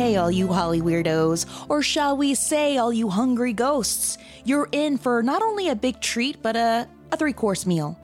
[0.00, 4.96] Hey, all you Holly weirdos, or shall we say, all you hungry ghosts, you're in
[4.96, 7.98] for not only a big treat, but a, a three course meal.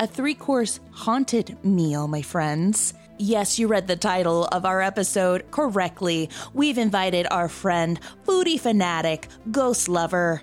[0.00, 2.94] A three course haunted meal, my friends.
[3.18, 6.30] Yes, you read the title of our episode correctly.
[6.52, 10.42] We've invited our friend, foodie fanatic, ghost lover,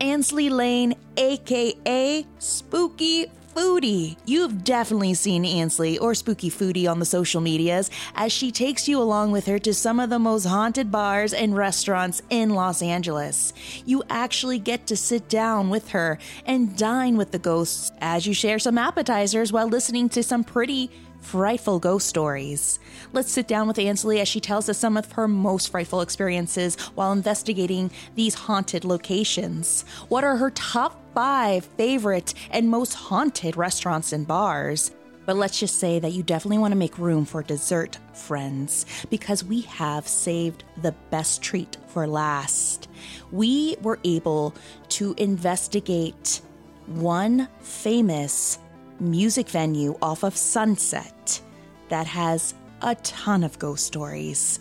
[0.00, 4.16] Ansley Lane, aka Spooky Foodie.
[4.24, 9.00] You've definitely seen Ansley or Spooky Foodie on the social medias as she takes you
[9.00, 13.52] along with her to some of the most haunted bars and restaurants in Los Angeles.
[13.84, 18.34] You actually get to sit down with her and dine with the ghosts as you
[18.34, 20.90] share some appetizers while listening to some pretty
[21.20, 22.78] frightful ghost stories.
[23.12, 26.76] Let's sit down with Ansley as she tells us some of her most frightful experiences
[26.94, 29.84] while investigating these haunted locations.
[30.08, 34.90] What are her top five favorite and most haunted restaurants and bars?
[35.26, 39.44] But let's just say that you definitely want to make room for dessert, friends, because
[39.44, 42.88] we have saved the best treat for last.
[43.30, 44.54] We were able
[44.88, 46.40] to investigate
[46.86, 48.58] one famous
[49.00, 51.40] music venue off of Sunset
[51.88, 54.60] that has a ton of ghost stories.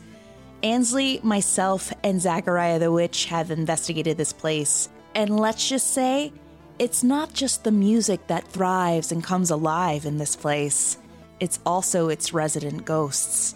[0.63, 6.33] Ansley, myself, and Zachariah the Witch have investigated this place, and let's just say
[6.79, 10.97] it's not just the music that thrives and comes alive in this place,
[11.39, 13.55] it's also its resident ghosts.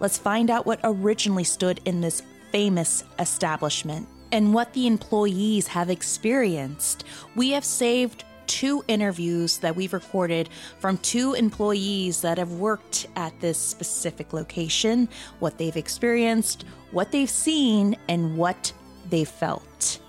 [0.00, 5.90] Let's find out what originally stood in this famous establishment and what the employees have
[5.90, 7.04] experienced.
[7.34, 10.48] We have saved two interviews that we've recorded
[10.80, 17.30] from two employees that have worked at this specific location, what they've experienced, what they've
[17.30, 18.72] seen, and what
[19.10, 20.00] they felt.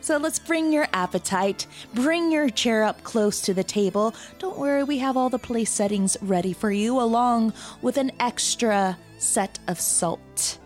[0.00, 4.14] So let's bring your appetite, bring your chair up close to the table.
[4.40, 7.52] Don't worry, we have all the place settings ready for you, along
[7.82, 10.58] with an extra set of salt.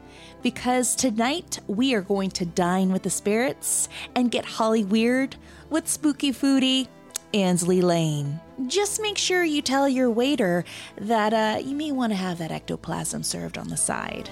[0.42, 5.36] Because tonight we are going to dine with the spirits and get Holly weird
[5.68, 6.88] with Spooky Foodie
[7.34, 8.40] Ansley Lane.
[8.66, 10.64] Just make sure you tell your waiter
[10.96, 14.30] that uh, you may want to have that ectoplasm served on the side.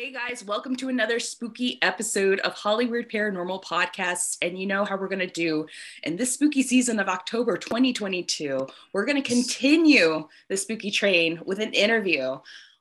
[0.00, 4.38] Hey guys, welcome to another spooky episode of Hollywood Paranormal Podcasts.
[4.40, 5.66] And you know how we're going to do
[6.04, 8.66] in this spooky season of October 2022.
[8.94, 12.38] We're going to continue the spooky train with an interview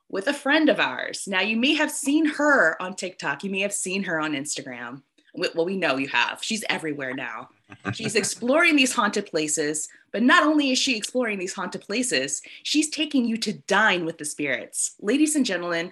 [0.07, 1.28] with a friend of ours.
[1.28, 5.01] Now, you may have seen her on TikTok, you may have seen her on Instagram.
[5.34, 6.40] Well, we know you have.
[6.41, 7.50] She's everywhere now.
[7.91, 12.90] She's exploring these haunted places, but not only is she exploring these haunted places, she's
[12.90, 14.96] taking you to dine with the spirits.
[15.01, 15.91] Ladies and gentlemen,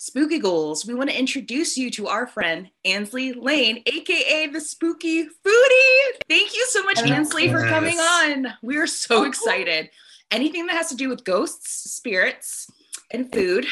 [0.00, 5.24] Spooky Ghouls, we want to introduce you to our friend Ansley Lane, aka the Spooky
[5.24, 6.00] Foodie.
[6.28, 8.46] Thank you so much, Ansley, for coming on.
[8.62, 9.90] We are so excited.
[10.30, 12.70] Anything that has to do with ghosts, spirits,
[13.10, 13.66] and food,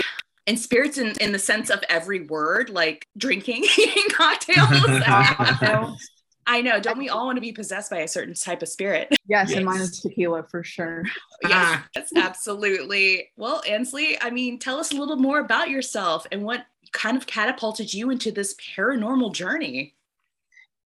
[0.49, 4.69] and spirits in, in the sense of every word, like drinking, eating cocktails.
[6.47, 6.79] I know.
[6.79, 9.09] Don't we all want to be possessed by a certain type of spirit?
[9.27, 9.57] Yes, yes.
[9.57, 11.03] and mine is tequila for sure.
[11.43, 11.87] yes, ah.
[11.97, 13.31] yes, absolutely.
[13.37, 17.27] Well, Ansley, I mean, tell us a little more about yourself and what kind of
[17.27, 19.95] catapulted you into this paranormal journey.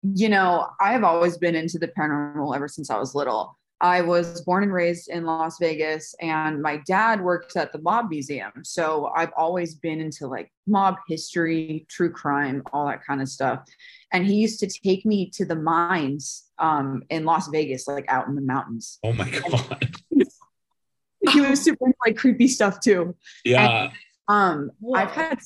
[0.03, 3.57] You know, I have always been into the paranormal ever since I was little.
[3.79, 8.09] I was born and raised in Las Vegas, and my dad works at the Mob
[8.09, 8.51] Museum.
[8.63, 13.67] So I've always been into like mob history, true crime, all that kind of stuff.
[14.11, 18.27] And he used to take me to the mines um, in Las Vegas, like out
[18.27, 18.97] in the mountains.
[19.03, 19.95] Oh my God.
[21.29, 23.15] he was super like creepy stuff too.
[23.45, 23.83] Yeah.
[23.83, 23.91] And,
[24.27, 25.39] um, I've had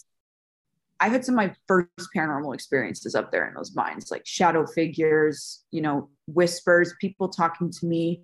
[1.02, 4.68] I've had some of my first paranormal experiences up there in those mines, like shadow
[4.68, 8.24] figures, you know, whispers, people talking to me.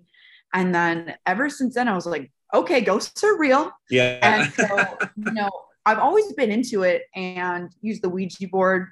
[0.52, 3.70] And then ever since then, I was like, okay, ghosts are real.
[3.90, 4.18] Yeah.
[4.22, 5.50] And so, you know,
[5.84, 8.88] I've always been into it and use the Ouija board.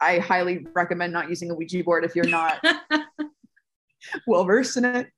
[0.00, 2.64] I highly recommend not using a Ouija board if you're not
[4.26, 5.08] well versed in it.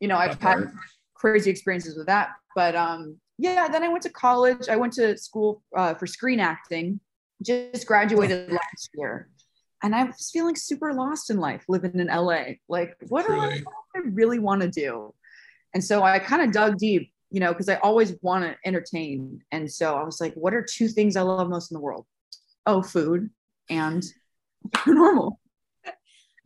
[0.00, 0.70] You know, I've had
[1.14, 2.30] crazy experiences with that.
[2.54, 4.68] But um, yeah, then I went to college.
[4.68, 7.00] I went to school uh, for screen acting
[7.42, 9.28] just graduated last year
[9.84, 12.54] and I was feeling super lost in life living in LA.
[12.68, 15.12] Like, what, do I, what do I really want to do?
[15.74, 19.42] And so I kind of dug deep, you know, because I always want to entertain.
[19.52, 22.06] And so I was like, what are two things I love most in the world?
[22.64, 23.28] Oh, food
[23.68, 24.02] and
[24.70, 25.32] paranormal.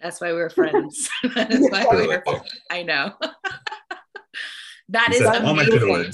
[0.00, 1.08] That's why we are friends.
[1.34, 2.24] That's why we were.
[2.72, 3.12] I know.
[4.88, 6.12] that is amazing.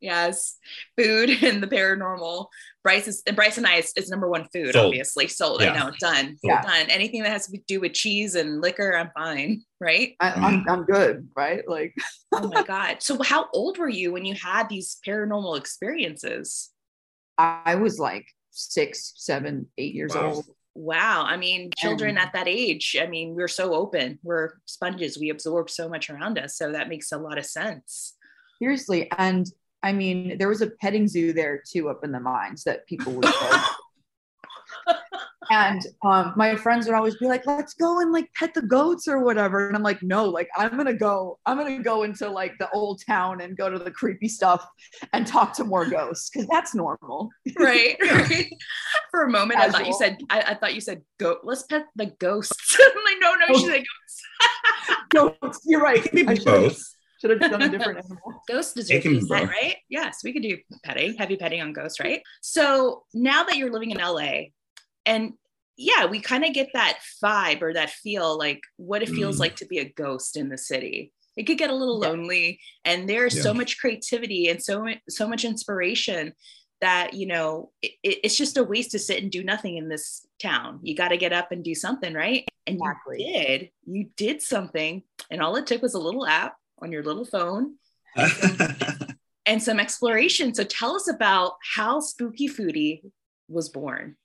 [0.00, 0.58] Yes,
[0.96, 2.48] food and the paranormal
[2.86, 4.86] Bryce is and Bryce and I is, is number one food, Sold.
[4.86, 5.26] obviously.
[5.26, 5.60] Sold.
[5.60, 5.72] Yeah.
[5.72, 6.36] I know, done.
[6.44, 6.62] Yeah.
[6.62, 6.88] Done.
[6.88, 9.62] Anything that has to do with cheese and liquor, I'm fine.
[9.80, 10.14] Right.
[10.20, 10.64] I, I'm, mm.
[10.70, 11.68] I'm good, right?
[11.68, 11.96] Like
[12.32, 12.98] Oh my God.
[13.00, 16.70] So how old were you when you had these paranormal experiences?
[17.36, 20.34] I was like six, seven, eight years Wow.
[20.34, 20.46] old.
[20.76, 21.24] Wow.
[21.26, 24.20] I mean, children at that age, I mean, we're so open.
[24.22, 25.18] We're sponges.
[25.18, 26.56] We absorb so much around us.
[26.56, 28.14] So that makes a lot of sense.
[28.60, 29.10] Seriously.
[29.18, 29.50] And
[29.86, 33.12] I mean, there was a petting zoo there too up in the mines that people
[33.12, 33.62] would go.
[35.50, 39.06] and um, my friends would always be like, let's go and like pet the goats
[39.06, 39.68] or whatever.
[39.68, 43.00] And I'm like, no, like I'm gonna go, I'm gonna go into like the old
[43.06, 44.66] town and go to the creepy stuff
[45.12, 47.30] and talk to more ghosts because that's normal.
[47.60, 48.52] right right
[49.10, 51.86] for a moment i thought you said i, I thought you said go let's pet
[51.94, 54.22] the ghosts i'm like no no she said ghosts
[55.10, 56.04] Goats, you're right.
[56.04, 56.80] It can be both.
[57.28, 58.42] Should have done a different animal.
[58.48, 59.50] ghosts It deserve can to be be pet, both.
[59.50, 63.72] right yes we could do petting heavy petting on ghosts right so now that you're
[63.72, 64.20] living in la
[65.04, 65.32] and
[65.76, 69.40] yeah we kind of get that vibe or that feel like what it feels Mm.
[69.40, 72.08] like to be a ghost in the city it could get a little Yeah.
[72.10, 73.42] lonely and there's Yeah.
[73.42, 76.32] so much creativity and so so much inspiration
[76.82, 79.88] that you know it, it- it's just a waste to sit and do nothing in
[79.88, 83.22] this town you got to get up and do something right and Exactly.
[83.22, 87.02] you did you did something and all it took was a little app on your
[87.02, 87.76] little phone.
[89.48, 90.52] And some exploration.
[90.54, 93.02] So tell us about how spooky foodie
[93.48, 94.16] was born.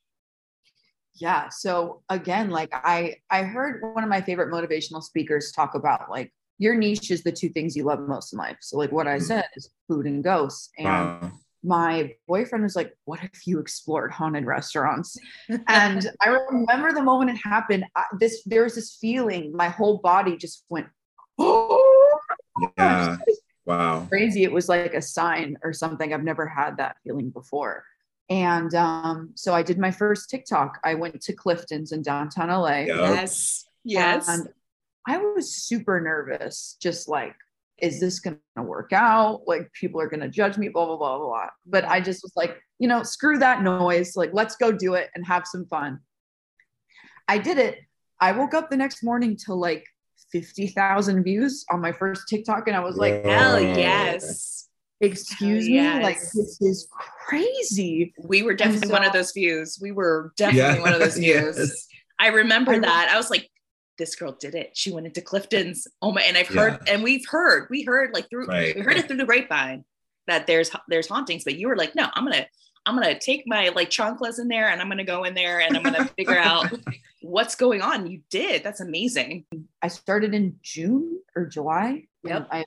[1.13, 6.09] Yeah so again like i i heard one of my favorite motivational speakers talk about
[6.09, 8.57] like your niche is the two things you love most in life.
[8.62, 9.21] So like what i Mhm.
[9.27, 10.71] said is food and ghosts.
[10.80, 11.31] And wow.
[11.63, 15.18] my boyfriend was like what if you explored haunted restaurants?
[15.68, 19.98] And i remember the moment it happened I, this there was this feeling my whole
[20.00, 20.88] body just went
[21.38, 21.80] oh
[22.77, 23.17] Yeah.
[23.63, 24.07] Wow.
[24.09, 26.11] crazy it was like a sign or something.
[26.13, 27.85] I've never had that feeling before.
[28.27, 30.79] And um, so i did my first tiktok.
[30.83, 32.85] I went to clifton's in downtown la Yeah.
[33.11, 33.65] yes.
[33.83, 34.27] Yes.
[34.27, 34.49] And
[35.07, 37.35] i was super nervous just like
[37.77, 39.41] is this going to work out?
[39.47, 41.49] Like people are going to judge me blah blah blah blah blah.
[41.65, 44.15] But i just was like you know screw that noise.
[44.15, 45.99] Like let's go do it and have some fun.
[47.27, 47.79] I did it.
[48.19, 49.85] I woke up the next morning to like
[50.31, 53.57] 50,000 views on my first TikTok and I was like, hell Oh.
[53.59, 54.67] yes
[55.03, 56.87] excuse Hell me like this is
[57.27, 61.17] crazy we were definitely so- one of those views we were definitely one of those
[61.25, 61.87] views Yes.
[62.19, 63.09] I remember I- that.
[63.11, 63.49] I was like,
[63.97, 64.71] this girl did it.
[64.75, 65.87] She went into Clifton's.
[66.03, 68.75] Oh my, and I've heard, and we've heard, we heard like through, Right.
[68.75, 69.83] we heard it through the grapevine
[70.27, 72.45] that there's there's hauntings, but you were like, no, I'm gonna
[72.85, 75.75] I'm gonna take my like chanclas in there and I'm gonna go in there and
[75.75, 76.71] I'm gonna figure out
[77.23, 78.05] what's going on.
[78.05, 78.63] You did.
[78.63, 79.45] That's amazing.
[79.81, 82.05] I started in June or July.
[82.23, 82.47] Yep.
[82.51, 82.65] I have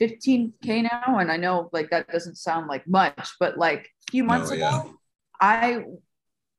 [0.00, 4.24] 15k now, and I know like that doesn't sound like much, but like a few
[4.24, 4.92] months No, ago, yeah.
[5.40, 5.84] I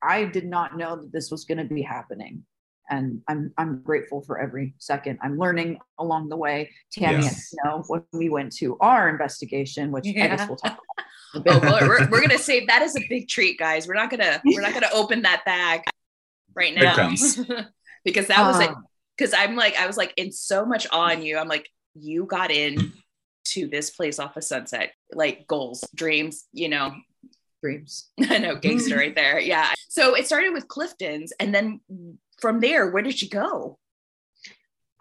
[0.02, 2.44] I did not know that this was going to be happening,
[2.90, 5.20] and I'm I'm grateful for every second.
[5.22, 6.72] I'm learning along the way.
[6.92, 7.28] Tammy Yes.
[7.28, 11.06] and Snow, when we went to our investigation, which I guess we'll talk about.
[11.48, 13.88] oh, we're, we're gonna save that is a big treat, guys.
[13.88, 15.84] We're not gonna we're not gonna open that bag
[16.56, 17.10] right now
[18.04, 18.70] because that was it.
[18.70, 18.86] Um,
[19.20, 21.38] because I'm like, I was like in so much awe in you.
[21.38, 22.94] I'm like, you got in
[23.46, 26.94] to this place off of Sunset, like goals, dreams, you know.
[27.62, 28.10] dreams.
[28.30, 29.40] I know, gangster right there.
[29.40, 29.74] Yeah.
[29.90, 31.82] So it started with Clifton's, and then
[32.40, 33.78] from there, where did you go?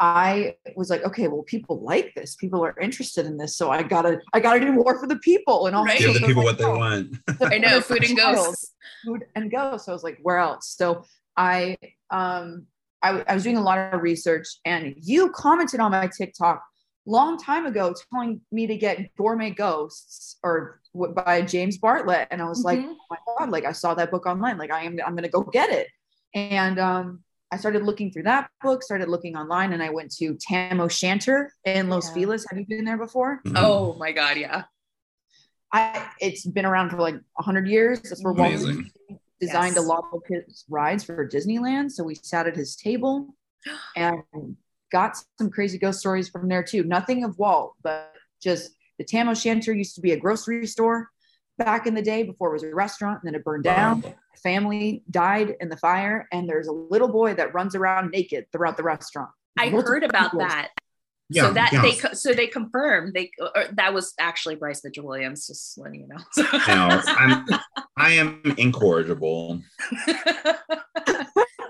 [0.01, 2.37] I was like, okay, well, people like this.
[2.37, 5.67] People are interested in this, so I gotta, I gotta do more for the people,
[5.67, 5.99] and also Right.
[6.01, 6.79] Give the people my what they child.
[6.79, 7.17] want.
[7.53, 8.37] I know, food and Child.
[8.37, 8.73] ghosts.
[9.05, 9.77] food and go.
[9.77, 10.75] So I was like, where else?
[10.77, 11.05] So
[11.37, 11.77] I
[12.11, 12.67] um
[13.02, 16.62] I, I was doing a lot of research and you commented on my TikTok
[17.07, 22.28] long time ago telling me to get gourmet ghosts or w- by James Bartlett.
[22.31, 22.93] And I was like, Mhm.
[22.95, 24.59] oh my God, like I saw that book online.
[24.59, 25.88] Like I am I'm gonna go get it.
[26.35, 30.37] And um I started looking through that book, started looking online, and I went to
[30.38, 32.14] Tam O'Shanter in Los Yeah.
[32.26, 32.45] Feliz.
[32.50, 33.40] Have you been there before?
[33.47, 33.55] Mhm.
[33.57, 34.64] Oh my God, yeah.
[35.73, 38.00] I it's been around for like hundred years.
[38.02, 38.90] That's where Walt Amazing.
[39.09, 39.85] Disney designed Yes.
[39.85, 41.90] a lot of his rides for Disneyland.
[41.92, 43.35] So we sat at his table
[43.97, 44.23] and
[44.90, 46.83] got some crazy ghost stories from there too.
[46.85, 51.09] Nothing of Walt, but just the Tam O'Shanter used to be a grocery store
[51.59, 54.00] back in the day before it was a restaurant, and then it burned down.
[54.00, 54.14] Wow.
[54.42, 58.76] Family died in the fire, and there's a little boy that runs around naked throughout
[58.76, 59.30] the restaurant.
[59.59, 60.38] I Multiple heard about people.
[60.40, 60.71] that.
[61.31, 61.83] Yeah, so that yeah.
[61.83, 65.47] they so they confirmed they or that was actually Bryce Mitchell Williams.
[65.47, 66.19] Just letting you know.
[66.67, 67.47] Now, I'm,
[67.99, 69.61] I am incorrigible.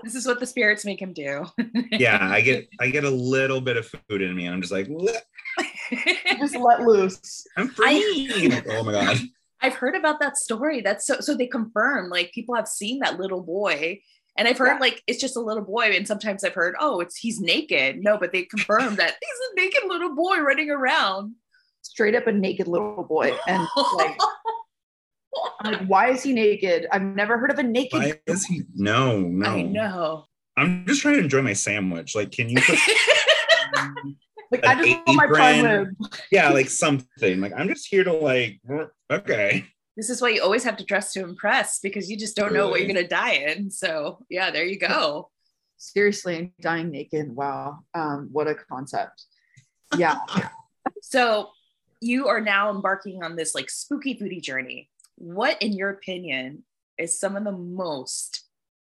[0.03, 1.45] this is what the spirits make him do.
[1.91, 4.71] Yeah, I get I get a little bit of food in me, and I'm just
[4.71, 5.17] like, "Bleh,
[6.39, 7.45] Just let loose.
[7.57, 8.51] I'm free.
[8.69, 9.17] oh my god.
[9.61, 10.81] I've heard about that story.
[10.81, 13.99] That's so so they confirm like people have seen that little boy.
[14.39, 14.79] And I've heard Yeah.
[14.79, 17.97] like it's just a little boy, and sometimes I've heard, oh, it's he's naked.
[18.01, 21.35] No, but they confirmed that he's a naked little boy running around.
[21.81, 23.33] Straight up a naked little boy.
[23.47, 24.17] And like,
[25.61, 26.87] I'm like, why is he naked?
[26.91, 28.63] I've never heard of a naked Why is he?
[28.75, 29.49] No, no.
[29.49, 30.25] I know.
[30.57, 32.15] I'm just trying to enjoy my sandwich.
[32.15, 32.77] Like, can you put,
[34.51, 35.87] like I an just want my prime rib.
[36.31, 37.39] yeah, like something.
[37.41, 38.59] Like, I'm just here to like,
[39.11, 39.65] okay.
[39.99, 42.69] This is why you always have to dress to impress because you just don't know
[42.69, 43.69] what you're gonna die in.
[43.69, 45.29] So yeah, there you go.
[45.77, 47.35] Seriously, dying naked.
[47.35, 47.79] Wow.
[47.93, 49.25] Um, what a concept.
[49.97, 50.17] Yeah.
[51.01, 51.49] So
[52.01, 54.89] you are now embarking on this like spooky foodie journey.
[55.15, 56.63] What, in your opinion,
[56.97, 58.43] is some of the most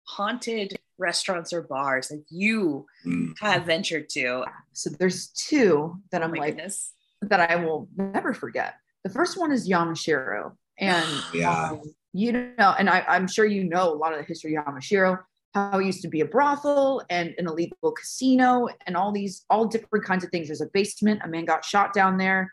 [0.05, 3.33] haunted restaurants or bars that you Mm.
[3.39, 4.45] have ventured to?
[4.73, 6.93] so there's two that Oh I'm my like goodness.
[7.21, 8.75] that I will never forget.
[9.03, 10.55] The first one is Yamashiro.
[10.79, 11.69] And Yeah.
[11.71, 11.81] um,
[12.13, 15.19] you know, and I, I'm sure you know a lot of the history of Yamashiro,
[15.53, 19.65] how it used to be a brothel and an illegal casino and all these all
[19.65, 20.47] different kinds of things.
[20.47, 22.51] There's a basement, a man got shot down there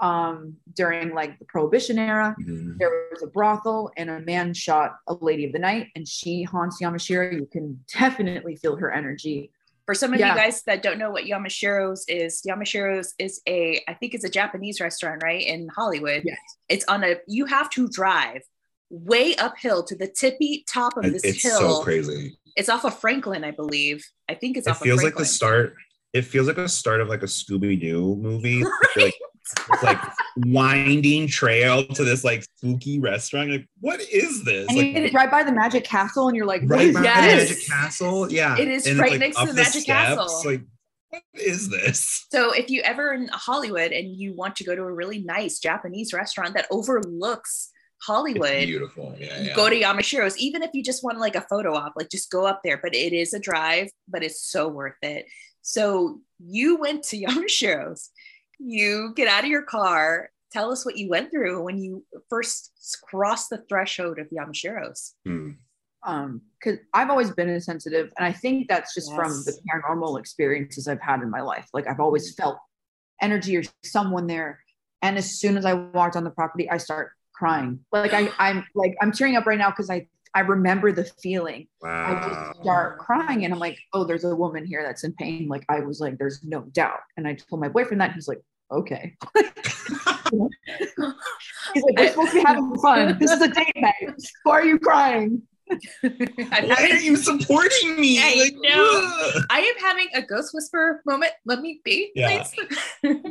[0.00, 2.34] um during like the prohibition era.
[2.40, 2.78] Mhm.
[2.78, 6.42] There was a brothel and a man shot a lady of the night and she
[6.42, 7.34] haunts Yamashiro.
[7.34, 9.50] You can definitely feel her energy.
[9.90, 10.34] For some of Yeah.
[10.34, 14.28] you guys that don't know what Yamashiro's is, Yamashiro's is a, I think it's a
[14.28, 15.44] Japanese restaurant, right?
[15.44, 16.22] In Hollywood.
[16.24, 16.38] Yes.
[16.68, 18.42] It's on a, you have to drive
[18.88, 21.58] way uphill to the tippy top of this It's hill.
[21.58, 22.38] so crazy.
[22.54, 24.06] It's off of Franklin, I believe.
[24.28, 24.76] I think it's off.
[24.76, 25.74] It off feels like the start.
[26.12, 28.62] It feels like the start of like a Scooby Doo movie.
[28.62, 29.16] like, it's
[29.82, 29.98] like
[30.36, 33.50] winding trail to this like spooky restaurant.
[33.50, 34.68] Like, what is this?
[34.68, 37.48] And Like, you drive by the magic castle and you're like, right by Yes.
[37.48, 38.32] the Magic Castle.
[38.32, 40.42] Yeah, It is And right like, next to up the Magic Castle.
[40.44, 40.62] Like,
[41.10, 42.26] what is this?
[42.30, 45.58] So if you ever in Hollywood and you want to go to a really nice
[45.58, 49.16] Japanese restaurant that overlooks It's Hollywood, beautiful.
[49.18, 49.54] Yeah, yeah.
[49.56, 50.38] go to Yamashiro's.
[50.38, 52.78] Even if you just want like a photo op, like just go up there.
[52.80, 55.26] But it is a drive, but it's so worth it.
[55.62, 58.10] So you went to Yamashiro's.
[58.62, 60.30] You get out of your car.
[60.52, 62.72] Tell us what you went through when you first
[63.04, 65.14] crossed the threshold of Yamashiro's.
[65.24, 65.50] Hmm.
[66.06, 70.88] um because i've always been insensitive and i think that's just from the paranormal experiences
[70.88, 71.68] i've had in my life.
[71.74, 72.56] Like i've always felt
[73.20, 74.60] energy or someone there
[75.02, 77.80] and as soon as i walked on the property i start crying.
[77.92, 81.66] Like i i'm like i'm tearing up right now because i i remember the feeling.
[81.84, 85.48] I just start crying and i'm like oh there's a woman here that's in pain.
[85.48, 87.00] Like i was like there's no doubt.
[87.16, 89.16] And i told my boyfriend that he's like okay
[91.74, 93.94] he's like we're supposed to be having fun this is a date night
[94.44, 95.42] why are you crying
[96.02, 98.18] Why are you supporting me?
[98.20, 99.42] I Like, know.
[99.50, 101.30] I am having a ghost whisper moment.
[101.44, 102.42] Let me be, Yeah.
[103.02, 103.22] please.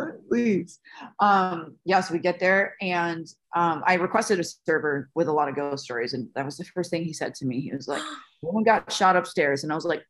[0.30, 0.80] please.
[1.20, 5.50] Um, yeah, so we get there and um, I requested a server with a lot
[5.50, 7.60] of ghost stories, and that was the first thing he said to me.
[7.60, 8.00] He was like,
[8.40, 10.02] "Woman got shot upstairs," and I was like,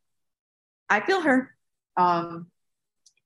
[0.89, 1.53] "I feel her."
[1.97, 2.47] Um,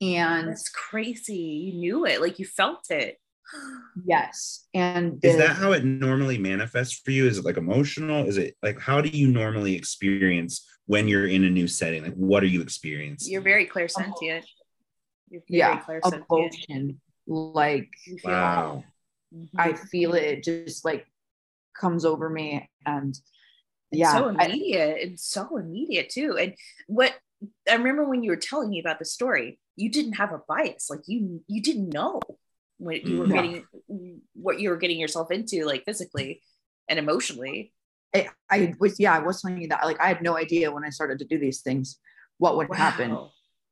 [0.02, 1.36] and it's crazy.
[1.36, 3.18] You knew it, like you felt it.
[4.06, 7.28] yes, and Is that how it normally manifests for you?
[7.28, 8.26] Is it like emotional?
[8.28, 12.04] Is it like how do you normally experience when you're in a new setting?
[12.04, 13.32] Like what are you experiencing?
[13.32, 14.44] You're very clairsentient.
[15.30, 16.26] You're very yeah clairsentient.
[16.30, 17.02] emotion?
[17.28, 18.84] Like You feel Wow.
[19.36, 19.50] Mhm.
[19.58, 21.06] I feel it, it just like
[21.78, 23.10] comes over me, and
[23.92, 24.98] It's yeah, so I- immediate.
[25.00, 26.38] it's so immediate too.
[26.38, 26.54] And
[26.88, 27.14] what
[27.70, 30.90] I remember when you were telling me about the story, you didn't have a bias.
[30.90, 32.20] Like you you didn't know
[32.80, 33.34] what you were Mhm.
[33.34, 36.42] getting what you were getting yourself into, like physically
[36.90, 37.74] and emotionally.
[38.16, 40.86] I, I was yeah i was telling you that like i had no idea when
[40.86, 42.00] i started to do these things
[42.38, 43.18] what would happen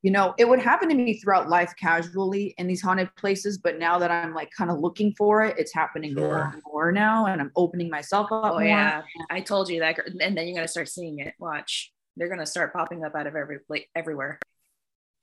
[0.04, 3.80] you know it would happen to me throughout life casually in these haunted places but
[3.80, 6.52] now that i'm like kind of looking for it it's happening more Sure.
[6.54, 8.64] and more now and i'm opening myself up Oh more.
[8.64, 11.34] yeah, I told you that, and then you're gonna start seeing it.
[11.40, 14.38] Watch, they're gonna start popping up out of every place everywhere.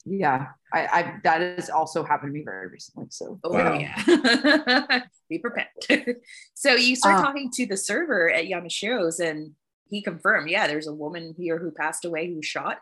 [0.05, 3.73] Yeah I, I that has also happened to me very recently so Oh Wow.
[3.79, 5.69] yeah, be prepared.
[6.55, 9.53] so you start Uh, talking to the server at Yamashiro's, and
[9.89, 12.79] he confirmed, yeah, there's a woman here who passed away who shot,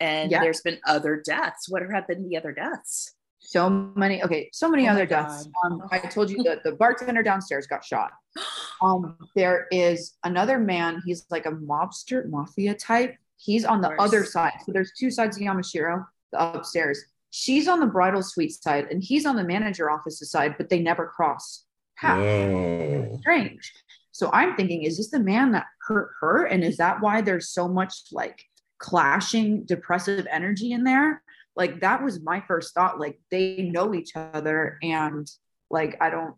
[0.00, 0.40] and Yeah.
[0.40, 1.68] there's been other deaths.
[1.68, 3.12] What have been the other deaths?
[3.38, 7.22] so many okay so many Oh other deaths um, i told you that the bartender
[7.22, 8.10] downstairs got shot
[8.82, 14.24] um there is another man he's like a mobster mafia type he's on the other
[14.24, 16.98] side so there's two sides of yamashiro the upstairs
[17.30, 20.80] she's on the bridal suite side and he's on the manager office's side but they
[20.80, 21.64] never cross
[21.98, 23.16] paths Oh.
[23.20, 23.72] strange
[24.12, 27.48] so i'm thinking is this the man that hurt her and is that why there's
[27.50, 28.42] so much like
[28.78, 31.22] clashing depressive energy in there
[31.56, 35.30] like that was my first thought like they know each other and
[35.70, 36.34] like i don't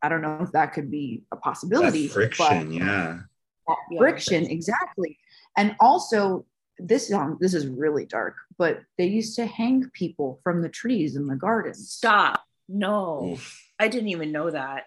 [0.00, 2.06] I don't know if that could be a That possibility.
[2.06, 3.18] friction, but yeah.
[3.66, 4.50] that Yeah, friction, friction.
[4.56, 5.18] exactly.
[5.56, 6.46] And also,
[6.78, 11.16] this um, this is really dark, but they used to hang people from the trees
[11.16, 11.74] in the garden.
[11.74, 12.44] Stop.
[12.68, 13.32] No.
[13.32, 13.64] Oof.
[13.78, 14.84] I didn't even know that.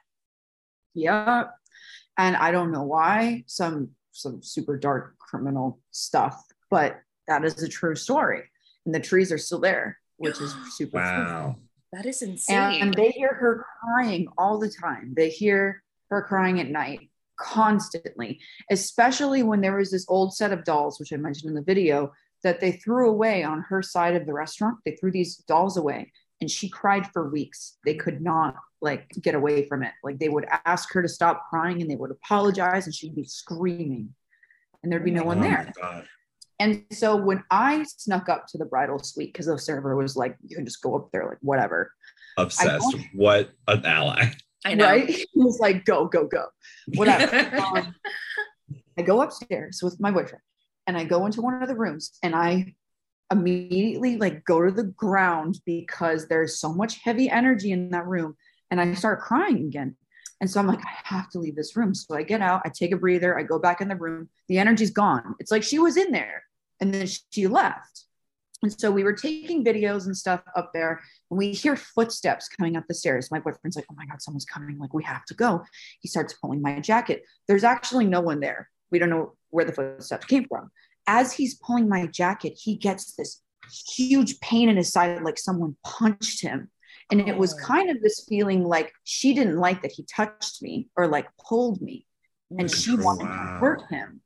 [0.93, 1.45] Yeah.
[2.17, 7.67] And I don't know why, some some super dark criminal stuff, but that is a
[7.67, 8.43] true story.
[8.85, 11.01] And the trees are still there, which is super cool.
[11.01, 11.55] Wow.
[11.93, 12.81] That is insane.
[12.81, 15.13] And they hear her crying all the time.
[15.15, 17.10] They hear her crying at night
[17.41, 21.61] constantly, especially when there was this old set of dolls, which I mentioned in the
[21.61, 22.11] video,
[22.43, 24.77] that they threw away on her side of the restaurant.
[24.85, 27.77] They threw these dolls away and she cried for weeks.
[27.85, 29.91] They could not like get away from it.
[30.03, 33.25] Like they would ask her to stop crying and they would apologize and she'd be
[33.25, 34.13] screaming
[34.81, 35.73] and there'd be no Oh one my there.
[35.79, 36.07] God.
[36.59, 40.37] And so when I snuck up to the bridal suite, because the server was like,
[40.45, 41.91] you can just go up there, like whatever.
[42.37, 42.95] Obsessed.
[43.13, 44.31] What an ally.
[44.65, 44.85] I know.
[44.85, 45.07] Right?
[45.09, 46.47] He was like, go, go, go.
[46.95, 47.55] Whatever.
[47.75, 47.95] um,
[48.97, 50.43] I go upstairs with my boyfriend
[50.87, 52.75] and I go into one of the rooms and I
[53.31, 58.35] immediately like go to the ground because there's so much heavy energy in that room
[58.69, 59.95] and I start crying again.
[60.41, 61.93] And so I'm like, I have to leave this room.
[61.93, 64.29] So I get out, I take a breather, I go back in the room.
[64.47, 65.35] The energy's gone.
[65.39, 66.43] It's like she was in there
[66.79, 68.05] and then she left.
[68.63, 72.75] And so we were taking videos and stuff up there, and we hear footsteps coming
[72.75, 73.31] up the stairs.
[73.31, 74.77] My boyfriend's like, Oh my God, someone's coming.
[74.77, 75.63] Like, we have to go.
[75.99, 77.23] He starts pulling my jacket.
[77.47, 78.69] There's actually no one there.
[78.91, 80.69] We don't know where the footsteps came from.
[81.07, 83.41] As he's pulling my jacket, he gets this
[83.95, 86.69] huge pain in his side, like someone punched him.
[87.11, 87.65] And it was Oh.
[87.65, 91.81] kind of this feeling like she didn't like that he touched me or like pulled
[91.81, 92.05] me
[92.57, 93.31] and she wanted wow.
[93.31, 94.21] to hurt him.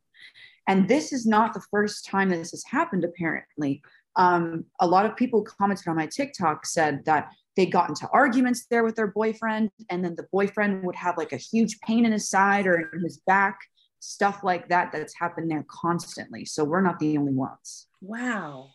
[0.68, 3.82] And this is not the first time this has happened, apparently.
[4.16, 8.66] Um, a lot of people commented on my TikTok said that they got into arguments
[8.70, 12.12] there with their boyfriend, and then the boyfriend would have like a huge pain in
[12.12, 13.60] his side or in his back,
[14.00, 14.92] stuff like that.
[14.92, 16.46] That's happened there constantly.
[16.46, 17.88] So we're not the only ones.
[18.02, 18.72] Wow.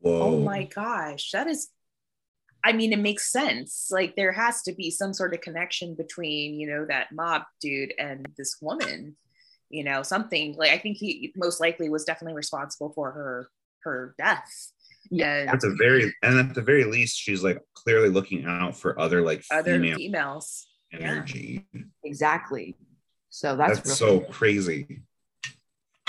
[0.00, 0.20] Whoa.
[0.20, 1.30] Oh my gosh.
[1.32, 1.68] That is
[2.66, 3.90] I mean, it makes sense.
[3.92, 7.94] Like there has to be some sort of connection between, you know, that mob dude
[7.96, 9.16] and this woman.
[9.70, 13.48] You know, something like I think he most likely was definitely responsible for her
[13.86, 14.72] her death.
[15.10, 15.46] Yeah.
[15.52, 19.22] At the very and at the very least, she's like clearly looking out for other
[19.22, 20.66] like Other female females.
[20.92, 21.64] energy.
[22.04, 22.76] Exactly.
[23.30, 25.02] So that's, That's, so crazy.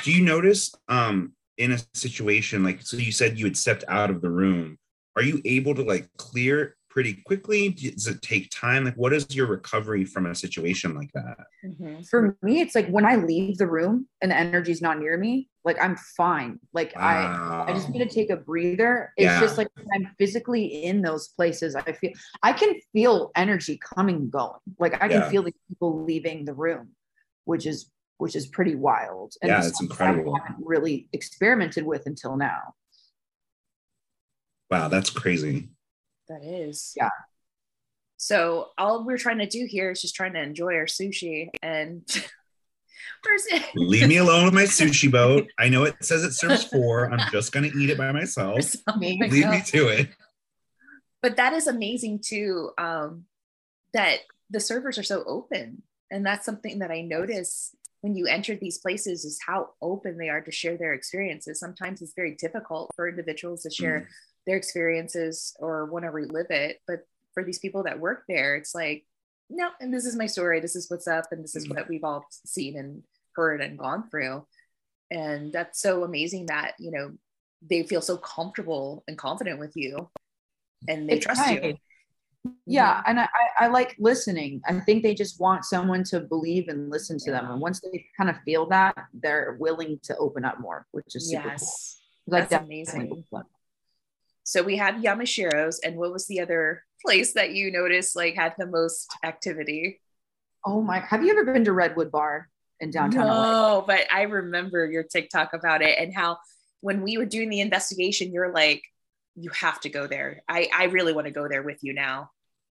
[0.03, 4.09] Do you notice um in a situation like so you said you had stepped out
[4.09, 4.77] of the room,
[5.15, 7.69] are you able to like clear pretty quickly?
[7.69, 8.85] Does it take time?
[8.85, 11.37] Like what is your recovery from a situation like that?
[11.63, 12.07] Mhm.
[12.09, 15.49] for me, it's like when I leave the room and the energy's not near me,
[15.67, 16.59] like I'm fine.
[16.73, 19.13] Like I I just need to take a breather.
[19.17, 19.39] It's Yeah.
[19.41, 24.15] just like when I'm physically in those places, I feel I can feel energy coming
[24.15, 24.61] and going.
[24.79, 25.29] Like I can Yeah.
[25.29, 26.95] feel the people leaving the room,
[27.43, 29.33] which is which is pretty wild.
[29.41, 30.35] And Yeah, it's it's incredible.
[30.35, 32.73] I haven't really experimented with until now.
[34.71, 35.69] Wow, that's crazy.
[36.29, 36.93] That is.
[36.95, 37.09] Yeah.
[38.15, 42.01] So all we're trying to do here is just trying to enjoy our sushi and
[42.05, 42.31] where's it?
[43.75, 45.47] Leave me alone with my sushi boat.
[45.57, 47.11] I know it says it serves four.
[47.11, 48.73] I'm just gonna eat it by myself.
[48.97, 50.09] Leave me to it.
[51.21, 53.25] but that is amazing too um,
[53.93, 58.55] that the servers are so open and that's something that i notice when you enter
[58.55, 62.89] these places is how open they are to share their experiences sometimes it's very difficult
[62.95, 64.07] for individuals to share
[64.45, 66.99] their experiences or want to relive it but
[67.33, 69.05] for these people that work there it's like
[69.49, 71.75] no and this is my story this is what's up and this is Mm.
[71.75, 73.03] what we've all seen and
[73.35, 74.45] heard and gone through
[75.11, 77.11] and that's so amazing that you know
[77.69, 80.09] they feel so comfortable and confident with you
[80.87, 81.75] and they It's trust you.
[82.65, 83.27] Yeah, and I,
[83.59, 84.61] I like listening.
[84.65, 87.49] I think they just want someone to believe and listen to them.
[87.49, 91.29] And once they kind of feel that, they're willing to open up more, which is
[91.29, 91.97] super yes
[92.29, 92.39] cool.
[92.39, 93.25] That's amazing.
[94.43, 98.53] so we had yamashiro's and what was the other place that you noticed like had
[98.57, 99.99] the most activity
[100.65, 100.99] Oh my!
[100.99, 103.41] Have you ever been to Redwood Bar in downtown LA?
[103.51, 106.37] no but i remember your tiktok about it and how
[106.81, 108.81] when we were doing the investigation you're like
[109.35, 112.29] you have to go there i i really want to go there with you now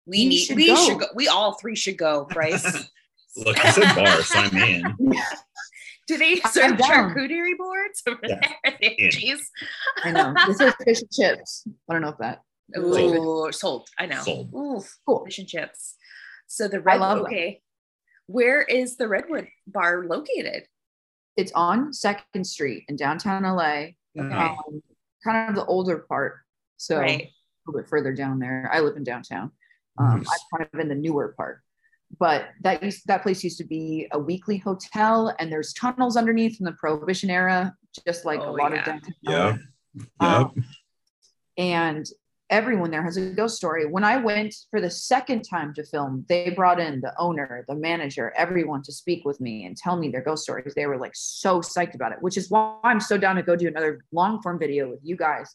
[0.07, 0.77] we You need should we go.
[0.87, 2.89] should go we all three should go bryce
[3.37, 4.97] Look, I said bar, so I'm in.
[6.09, 7.15] do they serve down.
[7.15, 8.41] charcuterie boards over Yeah.
[8.65, 9.11] there They have In.
[9.13, 9.51] cheese
[10.03, 10.35] I know.
[10.49, 11.65] This is fish and chips.
[11.89, 12.43] I don't know if that.
[12.79, 13.89] Ooh, sold.
[13.99, 14.21] I know.
[14.23, 14.51] Sold.
[14.55, 15.25] Ooh, Cool.
[15.25, 15.97] fish and chips.
[16.47, 17.01] So the red.
[17.01, 17.27] love them.
[17.27, 17.63] Okay,
[18.27, 20.65] where is the Redwood Bar located?
[21.37, 23.93] It's on Second Street in downtown LA.
[24.19, 24.35] Okay.
[24.35, 24.83] Um,
[25.25, 26.41] kind of the older part.
[26.77, 27.23] So Right.
[27.23, 27.33] a
[27.71, 28.69] little bit further down there.
[28.73, 29.53] I live in downtown.
[29.99, 30.29] Um, Nice.
[30.53, 31.63] I'm kind of in the newer part.
[32.19, 36.57] but that used, that place used to be a weekly hotel, and there's tunnels underneath
[36.57, 37.73] from the Prohibition era,
[38.05, 38.79] just like Oh, a lot yeah.
[38.81, 39.15] of downtown.
[39.23, 39.57] Yeah.
[40.19, 40.65] Um, Yep.
[41.59, 42.07] and
[42.51, 43.87] everyone there has a ghost story.
[43.87, 47.77] When I went for the second time to film, they brought in the owner, the
[47.77, 50.75] manager, everyone to speak with me and tell me their ghost stories.
[50.75, 53.57] They were like so psyched about it, which is why I'm so down to go
[53.57, 55.55] do another long form video with you guys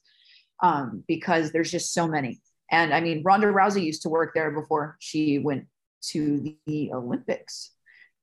[0.64, 2.42] um, because there's just so many.
[2.72, 5.68] And I mean, Ronda Rousey used to work there before she went
[6.10, 7.72] to the Olympics.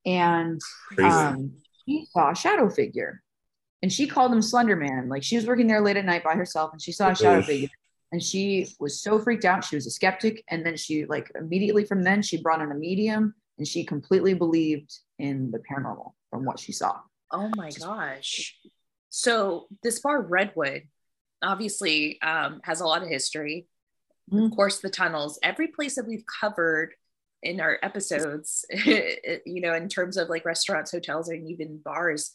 [0.07, 0.61] And
[0.99, 1.53] um,
[1.87, 3.23] she saw a shadow figure
[3.83, 5.09] and she called him Slender Man.
[5.09, 7.39] Like she was working there late at night by herself and she saw a shadow
[7.39, 7.47] Oof.
[7.47, 7.69] figure
[8.13, 9.65] and she was so freaked out.
[9.65, 10.45] She was a skeptic.
[10.49, 14.35] And then she, like, immediately from then, she brought in a medium and she completely
[14.35, 17.01] believed in the paranormal from what she saw.
[17.31, 18.59] Oh my gosh.
[19.09, 20.83] So this bar, Redwood,
[21.43, 23.67] obviously um, has a lot of history.
[24.31, 24.47] Mhm.
[24.47, 26.95] Of course, the tunnels, every place that we've covered
[27.43, 32.31] in our episodes, you know, in terms of like restaurants, hotels, and even bars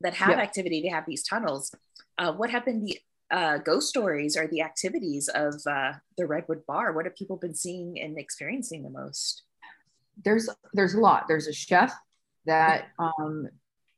[0.00, 0.42] that have Yeah.
[0.42, 1.74] activity to have these tunnels.
[2.16, 2.98] Uh, what been the
[3.30, 6.92] uh, ghost stories or the activities of uh, the Redwood Bar?
[6.92, 9.42] What have people been seeing and experiencing the most?
[10.24, 11.26] there's there's a lot.
[11.28, 11.92] There's a chef
[12.46, 13.48] that um,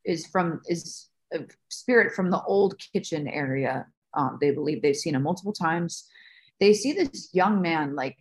[0.05, 3.87] is from is a spirit from the old kitchen area.
[4.15, 6.09] Um, they believe they've seen him multiple times.
[6.61, 8.17] They see this young man, like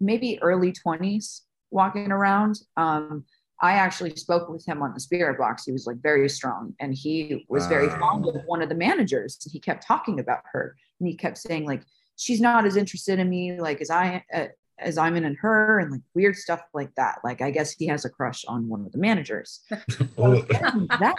[0.00, 2.60] maybe early twenties, walking around.
[2.76, 3.24] Um,
[3.62, 5.64] I actually spoke with him on the spirit box.
[5.64, 7.98] He was like very strong, and he was very Wow.
[7.98, 9.38] fond of one of the managers.
[9.50, 11.82] He kept talking about her, and he kept saying like,
[12.16, 14.46] "She's not as interested in me like as I uh,
[14.78, 17.18] as I'm in and her," and like weird stuff like that.
[17.22, 19.60] Like I guess he has a crush on one of the managers.
[20.16, 21.16] That.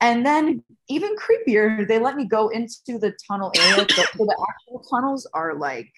[0.00, 3.84] And then even creepier, they let me go into the tunnel area.
[3.90, 5.90] So so the actual tunnels are like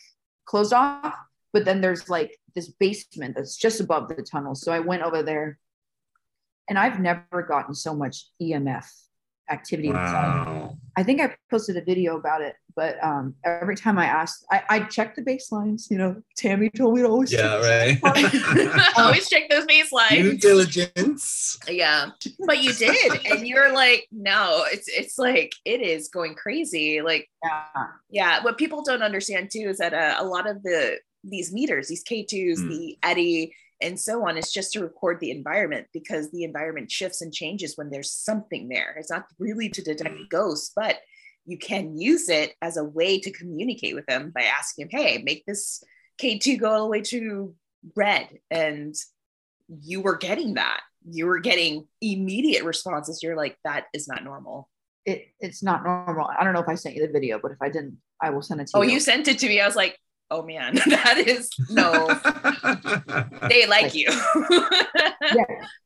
[0.46, 1.14] closed off,
[1.52, 4.54] but then there's like this basement that's just above the tunnel.
[4.54, 5.58] So I went over there
[6.68, 8.86] and I've never gotten so much EMF
[9.50, 9.90] activity.
[9.90, 10.76] wow.
[10.96, 14.62] I think I posted a video about it, but um, every time I asked, I,
[14.68, 15.90] I checked the baselines.
[15.90, 18.80] You know, Tammy told me to always Yeah, check right.
[18.96, 20.40] Always check those Due baselines.
[20.40, 21.58] diligence.
[21.68, 22.10] Yeah,
[22.46, 27.00] but you did, and you're like, no, it's it's like it is going crazy.
[27.02, 27.86] Like, Yeah.
[28.10, 31.88] yeah, what people don't understand too is that uh, a lot of the these meters,
[31.88, 32.68] these K2s, Mm.
[32.68, 37.20] the Eddy, and so on, is just to record the environment because the environment shifts
[37.22, 38.94] and changes when there's something there.
[38.98, 40.98] It's not really to detect ghosts, but
[41.46, 45.22] you can use it as a way to communicate with them by asking him, hey,
[45.22, 45.82] make this
[46.20, 47.54] K2 go all the way to
[47.96, 48.28] red.
[48.50, 48.94] And
[49.68, 50.80] you were getting that.
[51.08, 53.22] You were getting immediate responses.
[53.22, 54.68] You're like, that is not normal.
[55.06, 56.26] It, it's not normal.
[56.38, 58.42] I don't know if I sent you the video, but if I didn't, I will
[58.42, 58.90] send it to Oh, you.
[58.90, 59.60] Oh, you sent it to me.
[59.60, 59.96] I was like,
[60.30, 62.08] oh man, that is no,
[63.48, 64.06] they like you.
[65.34, 65.44] yeah,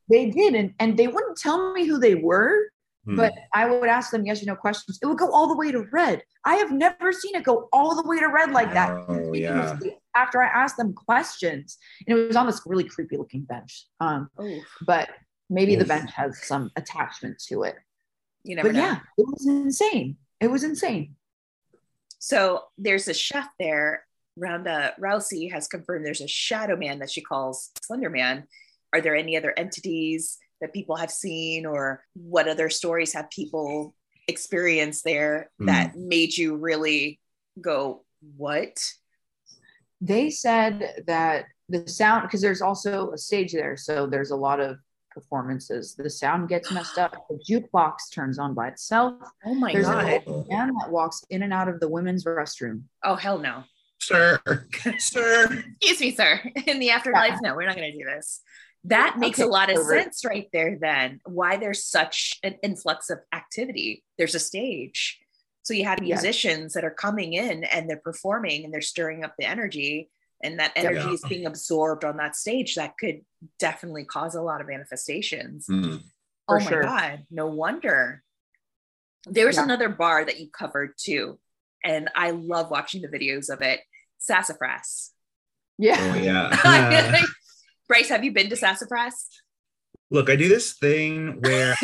[0.09, 2.69] they did, and, and they wouldn't tell me who they were,
[3.05, 3.17] Hmm.
[3.17, 4.97] but I would ask them yes or no questions.
[4.99, 6.23] It would go all the way to red.
[6.43, 8.89] I have never seen it go all the way to red like that.
[9.07, 9.77] Oh, yeah.
[10.15, 11.77] After I asked them questions,
[12.07, 13.85] and it was on this really creepy looking bench.
[13.99, 15.09] Um, oh, but
[15.51, 17.75] maybe the bench has some attachment to it.
[18.43, 18.81] you never But know.
[18.81, 20.17] yeah, it was insane.
[20.41, 21.15] It was insane.
[22.17, 24.05] So there's a chef there.
[24.37, 28.47] Ronda Rousey has confirmed there's a shadow man that she calls Slender Man.
[28.93, 33.93] Are there any other entities that people have seen, or what other stories have people
[34.27, 35.65] experienced there hmm.
[35.67, 37.19] that made you really
[37.61, 38.03] go,
[38.37, 38.77] "What?"
[40.01, 44.59] they said that the sound because there's also a stage there so there's a lot
[44.59, 44.77] of
[45.11, 49.85] performances the sound gets messed up the jukebox turns on by itself Oh my there's
[49.85, 50.21] god!
[50.27, 53.63] a man that walks in and out of the women's restroom Oh hell no!
[54.05, 54.39] Sir,
[54.99, 55.63] sir.
[55.81, 56.39] Excuse me, sir.
[56.67, 58.41] In the afterlife, no, we're not going to do this.
[58.83, 60.77] That makes a lot of over sense right there.
[60.79, 64.03] Then why there's such an influx of activity?
[64.19, 65.19] There's a stage,
[65.63, 66.21] so you have Yes.
[66.21, 70.11] musicians that are coming in and they're performing and they're stirring up the energy,
[70.43, 71.13] and that energy Yeah.
[71.13, 72.75] is being absorbed on that stage.
[72.75, 73.21] That could
[73.57, 75.65] definitely cause a lot of manifestations.
[75.67, 75.97] Hmm.
[76.47, 76.83] For oh my sure.
[76.83, 78.21] god, no wonder.
[79.25, 79.63] There was Yeah.
[79.63, 81.39] another bar that you covered too,
[81.83, 83.79] and I love watching the videos of it.
[84.25, 85.11] Sassafras.
[85.77, 87.21] yeah Oh, yeah.
[87.87, 89.27] Bryce, have you been to Sassafras?
[90.09, 91.75] Look, I do this thing where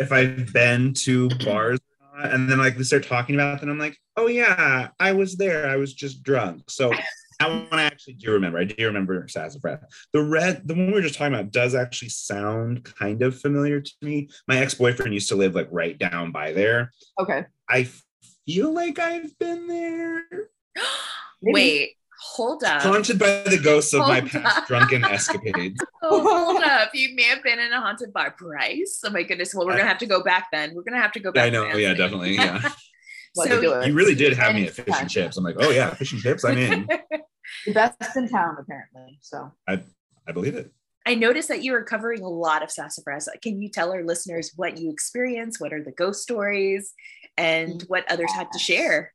[0.00, 3.70] if I've been to bars or not, and then like they start talking about them,
[3.70, 5.68] I'm like, oh yeah, I was there.
[5.68, 6.70] I was just drunk.
[6.70, 6.92] So
[7.38, 8.58] that one I actually do remember.
[8.58, 9.80] I do remember Sassafras.
[10.12, 13.80] The red, the one we were just talking about, does actually sound kind of familiar
[13.80, 14.28] to me.
[14.48, 16.92] My ex-boyfriend used to live like right down by there.
[17.20, 17.88] okay I
[18.46, 20.24] feel like I've been there.
[21.42, 21.54] Maybe.
[21.54, 22.82] Wait, hold up.
[22.82, 24.66] Haunted by the ghosts of my past up.
[24.66, 25.80] drunken escapades.
[26.02, 26.90] Oh, hold up.
[26.94, 29.02] You may have been in a haunted bar, Bryce.
[29.04, 29.54] Oh my goodness.
[29.54, 30.74] Well, we're gonna have to go back then.
[30.74, 31.46] We're gonna have to go back.
[31.46, 31.70] I know.
[31.70, 32.34] to Yeah, definitely.
[32.38, 32.70] Yeah.
[33.36, 33.86] Let's So- do.
[33.86, 35.36] You really did have me at fish and chips.
[35.36, 36.44] I'm like, oh yeah, fish and chips.
[36.44, 36.86] I'm in.
[37.66, 39.18] the best in town, apparently.
[39.20, 39.82] So I
[40.32, 40.72] believe it.
[41.06, 43.30] I noticed that you were covering a lot of sassafras.
[43.42, 45.58] Can you tell our listeners what you experienced?
[45.58, 46.92] What are the ghost stories
[47.38, 47.86] and mm-hmm.
[47.86, 49.14] what others had to share?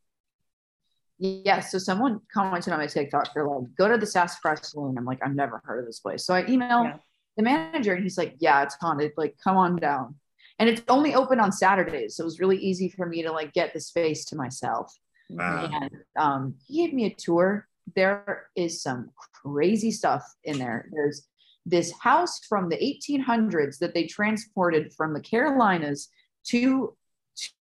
[1.24, 3.34] Yeah, so someone commented on my TikTok.
[3.34, 6.26] They're like, "Go to the Sassafras Saloon." I'm like, "I've never heard of this place."
[6.26, 6.98] So I emailed Yeah.
[7.38, 9.14] the manager, and he's like, "Yeah, it's haunted.
[9.16, 10.16] Like, come on down."
[10.60, 13.54] And it's only open on Saturdays, so it was really easy for me to like
[13.54, 14.94] get the space to myself.
[15.30, 15.70] Wow.
[15.72, 17.68] and um, he gave me a tour.
[17.96, 19.10] There is some
[19.42, 20.90] crazy stuff in there.
[20.92, 21.28] There's
[21.66, 26.10] this house from the 1800s that they transported from the Carolinas
[26.50, 26.96] to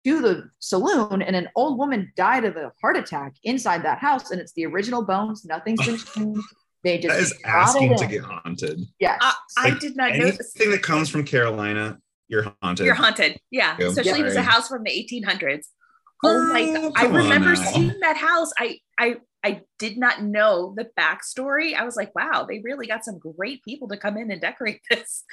[0.04, 4.30] to the saloon, and an old woman died of a heart attack inside that house,
[4.30, 5.44] and it's the original bones.
[5.44, 6.46] Nothing's been changed.
[6.84, 8.80] They just That is brought asking to get haunted.
[8.98, 9.18] Yes.
[9.22, 10.26] Uh, I, I did not know.
[10.26, 12.86] Anything that comes from Carolina, you're haunted.
[12.86, 13.38] You're haunted.
[13.50, 13.76] Yeah.
[13.78, 13.86] Yeah.
[13.86, 15.66] Especially if it was a house from the 1800s.
[16.24, 16.92] Oh my oh, god.
[16.96, 17.70] I remember now.
[17.70, 18.50] seeing that house.
[18.58, 21.74] I I I did not know the backstory.
[21.74, 24.80] I was like, wow, they really got some great people to come in and decorate
[24.90, 25.24] this.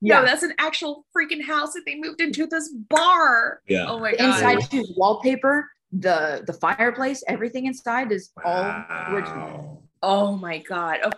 [0.00, 0.20] Yeah.
[0.20, 3.60] No, that's an actual freaking house that they moved into this bar.
[3.66, 3.86] Yeah.
[3.88, 4.26] Oh my The god.
[4.28, 9.82] inside too, wallpaper, the the fireplace, everything inside is all original.
[10.02, 10.98] Oh my god.
[11.04, 11.10] Oh,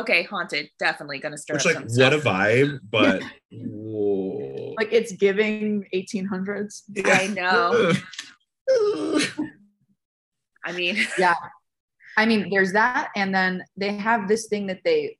[0.00, 0.68] okay, haunted.
[0.78, 4.74] Definitely gonna stir Which like some what a vibe, but whoa.
[4.76, 6.82] Like it's giving 1800s.
[7.04, 7.92] I know.
[10.64, 10.96] I mean,
[12.18, 15.18] I mean, there's that, and then they have this thing that they,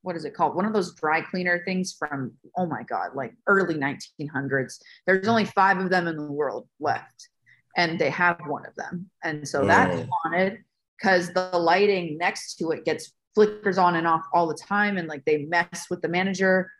[0.00, 0.56] what is it called?
[0.56, 4.78] One of those dry cleaner things from oh my god, like early 1900s.
[5.06, 7.28] There's only five of them in the world left,
[7.76, 10.58] and they have one of them, and so that's haunted mm.
[10.96, 15.08] because the lighting next to it gets flickers on and off all the time, and
[15.08, 16.70] like they mess with the manager,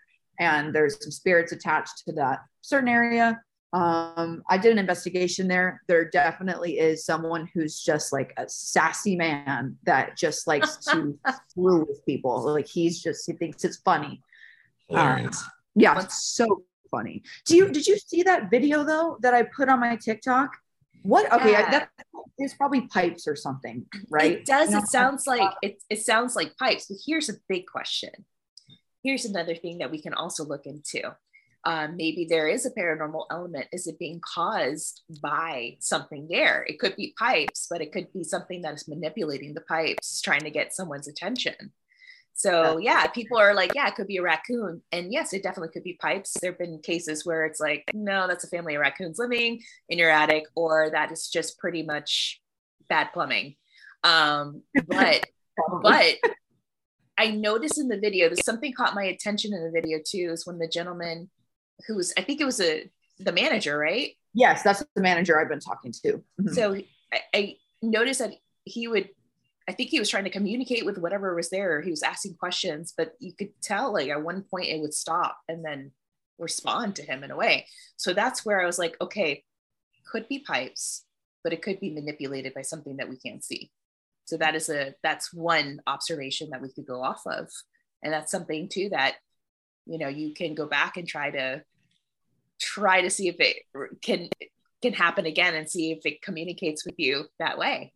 [0.40, 3.38] and there's some spirits attached to that certain area
[3.74, 9.14] um i did an investigation there there definitely is someone who's just like a sassy
[9.14, 11.18] man that just likes to
[11.50, 14.22] screw with people like he's just he thinks it's funny
[14.88, 15.44] Hilarious.
[15.74, 19.68] yeah it's so funny do you did you see that video though that i put
[19.68, 20.50] on my tiktok
[21.02, 21.70] what okay I, Yeah.
[21.70, 21.90] that
[22.38, 24.68] is probably pipes or something right It does.
[24.70, 26.86] You know, It sounds like it, it sounds like pipes.
[26.86, 28.10] But here's a big question.
[29.02, 31.02] Here's another thing that we can also look into.
[31.64, 33.66] Um, maybe there is a paranormal element.
[33.72, 36.64] Is it being caused by something there?
[36.68, 40.42] It could be pipes, but it could be something that is manipulating the pipes, trying
[40.42, 41.72] to get someone's attention.
[42.38, 45.72] So yeah, people are like, yeah, it could be a raccoon, and yes, it definitely
[45.72, 46.36] could be pipes.
[46.40, 49.98] There have been cases where it's like, no, that's a family of raccoons living in
[49.98, 52.40] your attic, or that is just pretty much
[52.88, 53.56] bad plumbing.
[54.04, 55.26] Um, but
[55.82, 56.14] but
[57.18, 60.58] I noticed in the video something caught my attention in the video too is when
[60.58, 61.28] the gentleman
[61.86, 64.12] who was I think it was a the manager, right?
[64.34, 66.54] yes that's the manager i've been talking to Mhm.
[66.54, 66.76] So
[67.12, 69.08] I, I noticed that he would
[69.66, 71.82] I think he was trying to communicate with whatever was there.
[71.82, 75.36] He was asking questions, but you could tell like at one point it would stop
[75.46, 75.92] and then
[76.38, 77.66] respond to him in a way.
[77.96, 79.44] So that's where I was like, okay,
[80.10, 81.04] could be pipes,
[81.44, 83.70] but it could be manipulated by something that we can't see.
[84.24, 87.50] So that is a that's one observation that we could go off of.
[88.02, 89.16] And that's something too that
[89.88, 91.62] you know you can go back and try to
[92.60, 93.56] try to see if it
[94.02, 94.28] can
[94.82, 97.92] can happen again and see if it communicates with you that way.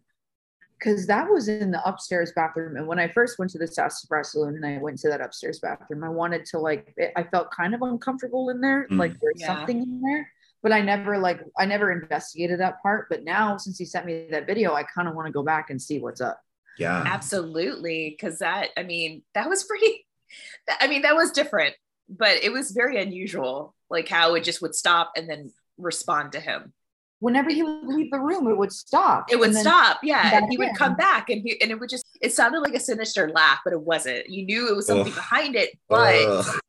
[0.78, 2.76] because that was in the upstairs bathroom.
[2.76, 5.61] And when I first went to the Sassafras Saloon and I went to that upstairs
[5.61, 8.98] bathroom, I wanted to like, it- I felt kind of uncomfortable in there, Mm.
[8.98, 9.46] like there's Yeah.
[9.46, 10.28] something in there.
[10.61, 13.09] But I never like, I never investigated that part.
[13.09, 15.70] But now, since he sent me that video, I kind of want to go back
[15.70, 16.40] and see what's up.
[16.78, 17.05] Yeah.
[17.07, 18.11] Absolutely.
[18.11, 20.05] Because that, I mean, that was pretty,
[20.81, 21.76] I mean, that was different,
[22.16, 26.40] but it was very unusual, like how it just would stop and then respond to
[26.40, 26.72] him.
[27.20, 29.33] Whenever he would leave the room, it would stop.
[29.33, 30.01] It would stop.
[30.03, 30.37] Yeah.
[30.37, 30.75] And he would in.
[30.75, 33.72] come back and he, and it would just, it sounded like a sinister laugh, but
[33.72, 34.29] it wasn't.
[34.29, 35.14] You knew it was something Ugh.
[35.14, 36.61] behind it, but, Ugh.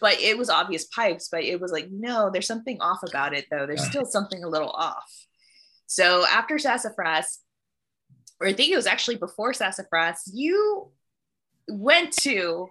[0.00, 3.44] but it was obvious pipes, but it was like, no, there's something off about it
[3.50, 3.66] though.
[3.66, 3.90] There's Yeah.
[3.90, 5.12] still something a little off.
[5.86, 7.40] So after Sassafras,
[8.40, 10.90] or I think it was actually before Sassafras, you
[11.68, 12.68] went to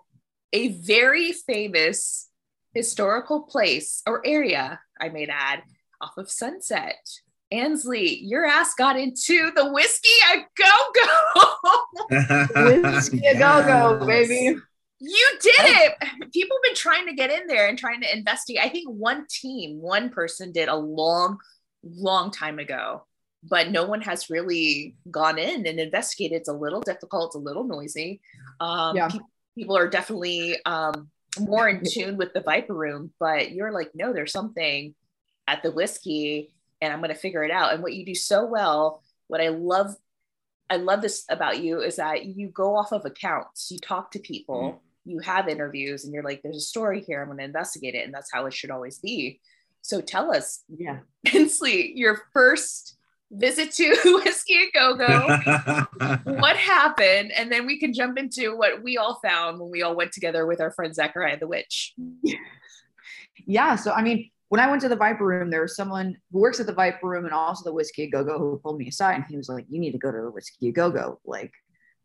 [0.54, 2.28] a very famous
[2.74, 5.64] historical place or area, I may add,
[6.02, 6.96] off of Sunset.
[7.52, 12.82] Ansley, your ass got into the Whisky a Go Go.
[12.82, 14.58] Whisky a go-go, baby.
[15.00, 15.94] You did it.
[16.32, 18.64] People have been trying to get in there and trying to investigate.
[18.64, 21.40] I think one team, one person did a long,
[21.84, 23.06] long time ago.
[23.50, 26.38] but no one has really gone in and investigated.
[26.42, 28.22] It's a little difficult, it's a little noisy.
[28.60, 29.08] Um, Yeah.
[29.10, 29.18] pe-
[29.56, 31.10] people are definitely um,
[31.40, 34.94] more in tune with the Viper Room, but you're like, no, there's something
[35.48, 37.74] at the whisky, and I'm going to figure it out.
[37.74, 39.96] And what you do so well, what I love,
[40.70, 44.20] I love this about you is that you go off of accounts, you talk to
[44.20, 47.96] people, you have interviews, and you're like, there's a story here, I'm going to investigate
[47.96, 49.40] it, and that's how it should always be.
[49.82, 51.00] So tell us, Yeah.
[51.34, 52.98] Ansley, your first
[53.32, 53.90] visit to
[54.26, 56.18] Whisky and Go Go.
[56.40, 57.32] what happened?
[57.32, 60.46] And then we can jump into what we all found when we all went together
[60.46, 61.94] with our friend Zachariah the Witch.
[63.48, 63.76] Yeah.
[63.76, 66.60] So, I mean, when I went to the Viper Room, there was someone who works
[66.60, 69.26] at the Viper Room and also the Whisky Go Go who pulled me aside and
[69.28, 71.20] he was like, You need to go to the Whisky Go Go.
[71.26, 71.52] Like,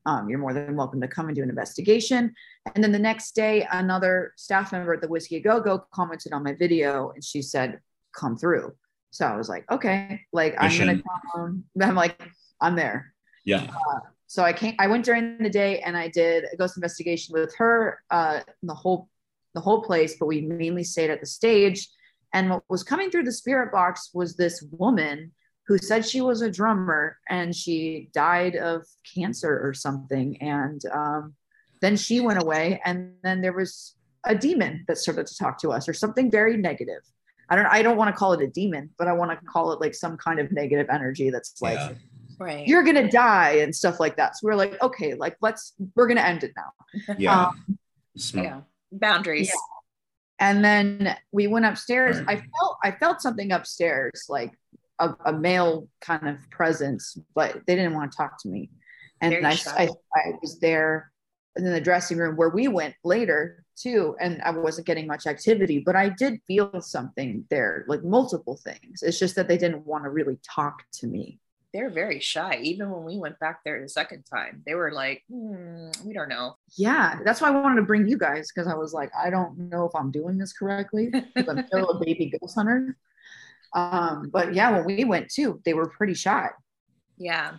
[0.07, 2.33] um, you're more than welcome to come and do an investigation.
[2.75, 6.43] And then the next day, another staff member at the Whisky Go Go commented on
[6.43, 7.81] my video and she said,
[8.15, 8.73] Come through.
[9.17, 11.03] So I was like, Okay, like, I'm gonna
[11.35, 11.65] come.
[11.83, 12.21] I'm like,
[12.61, 13.13] I'm there.
[13.45, 13.67] yeah.
[14.27, 17.55] so I came I went during the day and I did a ghost investigation with
[17.57, 19.09] her uh the whole
[19.55, 21.81] the whole place but we mainly stayed at the stage
[22.35, 25.33] and what was coming through the spirit box was this woman
[25.69, 31.35] who said she was a drummer and she died of cancer or something and um
[31.81, 35.71] then she went away and then there was a demon that started to talk to
[35.77, 37.03] us or something very negative
[37.49, 39.73] I don't I don't want to call it a demon but I want to call
[39.73, 41.93] it like some kind of negative energy that's like Yeah.
[42.39, 42.67] Right.
[42.67, 44.37] you're gonna die and stuff like that.
[44.37, 47.17] So we're like, okay, like let's we're gonna end it now.
[47.19, 47.47] Yeah.
[47.47, 47.79] Um,
[48.35, 48.61] yeah.
[48.93, 49.49] Boundaries.
[49.49, 49.55] Yeah.
[50.47, 52.19] and then we went upstairs.
[52.29, 54.53] I felt I felt something upstairs, like
[54.99, 58.71] a, a male kind of presence, but they didn't want to talk to me.
[59.23, 59.57] And I.
[59.69, 61.11] I I was there
[61.57, 65.79] in the dressing room where we went later too, and I wasn't getting much activity,
[65.85, 69.03] but I did feel something there, like multiple things.
[69.03, 71.39] It's just that they didn't want to really talk to me.
[71.75, 72.59] They're very shy.
[72.63, 76.29] Even when we went back there the second time, they were like, hmm, we don't
[76.31, 76.57] know.
[76.79, 79.59] yeah that's why i wanted to bring you guys because i was like i don't
[79.59, 82.97] know if i'm doing this correctly i'm still a baby ghost hunter
[83.75, 86.49] um but yeah when we went too they were pretty shy
[87.19, 87.57] Yeah.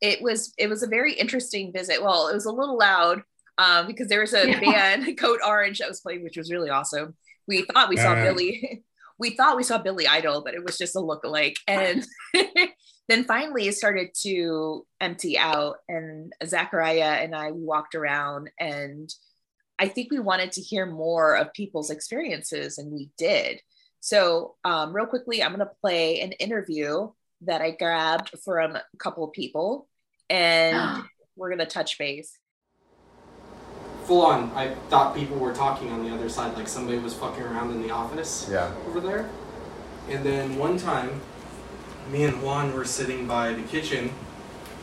[0.00, 2.02] It was it was a very interesting visit.
[2.02, 3.22] Well, it was a little loud
[3.58, 4.60] um, because there was a Yeah.
[4.60, 7.16] band, Code Orange, that was playing, which was really awesome.
[7.46, 8.24] We thought we saw Alright.
[8.24, 8.84] Billy.
[9.18, 11.54] We thought we saw Billy Idol, but it was just a lookalike.
[11.68, 12.04] And
[13.08, 15.76] then finally it started to empty out.
[15.88, 19.08] And Zachariah and I walked around and
[19.78, 23.60] I think we wanted to hear more of people's experiences, and we did.
[24.00, 27.10] So, um, real quickly, I'm going to play an interview
[27.42, 29.88] that I grabbed from a couple of people,
[30.30, 31.04] and
[31.36, 32.36] we're going to touch base.
[34.04, 34.50] Full on.
[34.54, 37.82] I thought people were talking on the other side, like somebody was fucking around in
[37.82, 38.70] the office Yeah.
[38.88, 39.28] over there.
[40.08, 41.20] And then one time,
[42.10, 44.12] me and Juan were sitting by the kitchen,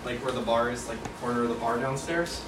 [0.05, 2.41] like where the bar is, like the corner of the bar downstairs,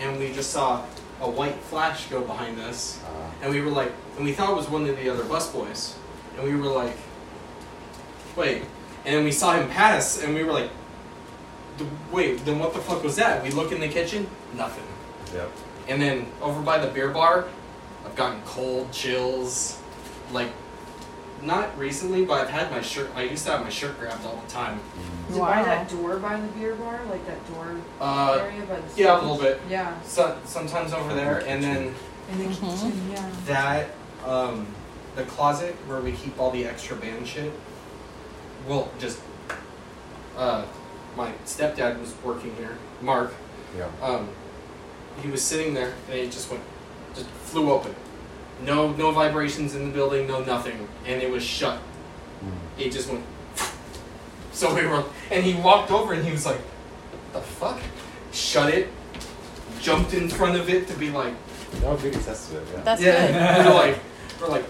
[0.00, 0.82] and we just saw
[1.20, 4.56] a white flash go behind us, Uh, and we were like, and we thought it
[4.56, 5.92] was one of the other busboys,
[6.36, 6.96] and we were like,
[8.36, 8.62] wait,
[9.04, 10.70] and then we saw him pass, and we were like,
[12.10, 13.42] wait, then what the fuck was that?
[13.42, 14.84] We look in the kitchen, nothing.
[15.34, 15.50] yep.
[15.92, 17.44] And then over by the beer bar,
[18.06, 19.78] I've gotten cold chills.
[20.32, 20.48] Like,
[21.42, 23.10] not recently, but I've had my shirt.
[23.14, 24.80] I used to have my shirt grabbed all the time.
[25.28, 26.98] Is it by that door by the beer bar?
[27.10, 29.60] Like that door Uh, area by the yeah, a little bit.
[29.68, 30.00] Yeah.
[30.00, 31.94] So, sometimes over there, and then
[32.30, 33.30] In the kitchen, yeah.
[33.44, 33.90] that,
[34.24, 34.66] um,
[35.14, 37.52] the closet where we keep all the extra band shit.
[38.66, 39.20] Well, just,
[40.38, 40.64] uh,
[41.18, 43.34] my stepdad was working here, Mark.
[43.76, 43.88] Yeah.
[44.00, 44.30] um,
[45.20, 46.62] he was sitting there and it just went,
[47.14, 47.94] just flew open.
[48.64, 51.78] No, no vibrations in the building, no nothing, and it was shut.
[51.78, 52.80] Hmm.
[52.80, 53.24] It just went.
[54.52, 57.80] So we were, and he walked over and he was like, "What the fuck?"
[58.32, 58.88] Shut it.
[59.80, 61.34] Jumped in front of it to be like,
[61.82, 62.56] No, big attest to.
[62.56, 62.82] Yeah.
[62.82, 63.66] That's yeah.
[63.68, 63.98] we're like,
[64.40, 64.64] we're like,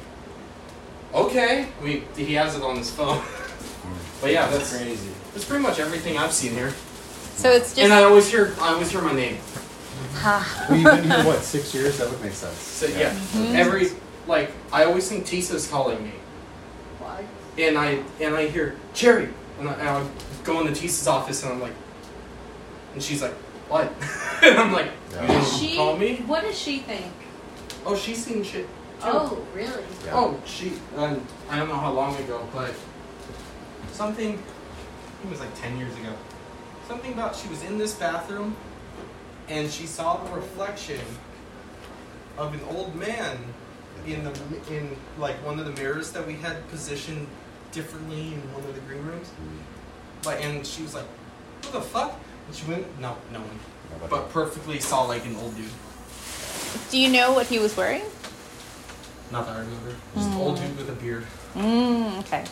[1.14, 1.68] okay.
[1.80, 3.18] I mean, he has it on his phone.
[3.18, 4.20] Hmm.
[4.20, 5.10] but yeah, that's crazy.
[5.32, 6.72] that's pretty much everything I've seen here.
[7.36, 7.78] So it's just.
[7.78, 9.38] And I always hear, I always hear my name.
[10.22, 10.66] Ha.
[10.68, 11.98] Well, you've been here what six years?
[11.98, 12.56] That would make sense.
[12.56, 13.14] So yeah,
[13.54, 13.88] every
[14.26, 16.12] like I always think Tisa's calling me,
[16.98, 17.24] Why?
[17.58, 19.28] and I and I hear Cherry,
[19.58, 20.06] and I, and I
[20.44, 21.74] go into Tisa's office, and I'm like,
[22.94, 23.34] and she's like,
[23.68, 23.92] what?
[24.42, 25.22] and I'm like, Yeah.
[25.22, 25.76] you didn't she?
[25.76, 26.16] call me?
[26.26, 27.12] What does she think?
[27.84, 28.66] Oh, she's seen shit.
[28.66, 28.68] too.
[29.04, 29.82] Oh, really?
[30.04, 30.12] Yeah.
[30.14, 30.72] Oh, she.
[30.96, 32.74] Um, I don't know how long ago, but
[33.92, 34.34] something.
[35.24, 36.12] It was like ten years ago.
[36.88, 38.56] Something about she was in this bathroom,
[39.48, 41.00] and she saw the reflection
[42.38, 43.38] of an old man
[44.06, 44.30] in the
[44.70, 47.26] in like one of the mirrors that we had positioned
[47.70, 49.30] differently in one of the green rooms,
[50.24, 51.06] Like, and she was like,
[51.62, 53.58] "What the fuck?" And she went, "No, no one."
[54.08, 55.66] But perfectly saw like an old dude.
[56.90, 58.02] Do you know what he was wearing?
[59.30, 59.94] Not that I remember.
[60.14, 61.26] Just an old dude with a beard.
[61.54, 62.44] Mm, okay.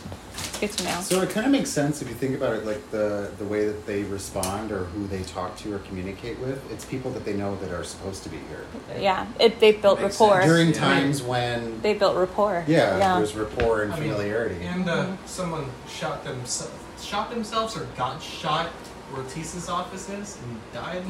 [0.61, 1.01] Good to know.
[1.01, 3.65] So it kind of makes sense if you think about it, like the the way
[3.65, 6.61] that they respond or who they talk to or communicate with.
[6.71, 8.63] It's people that they know that are supposed to be here
[8.99, 10.41] Yeah, it, they built Makes rapport.
[10.43, 10.73] during Yeah.
[10.87, 12.63] times when They built rapport.
[12.67, 13.17] yeah, Yeah.
[13.17, 14.63] there's rapport and I mean, familiarity.
[14.63, 18.67] And uh, someone shot themselves, shot themselves, or got shot
[19.11, 21.03] where Tisa's office is and died.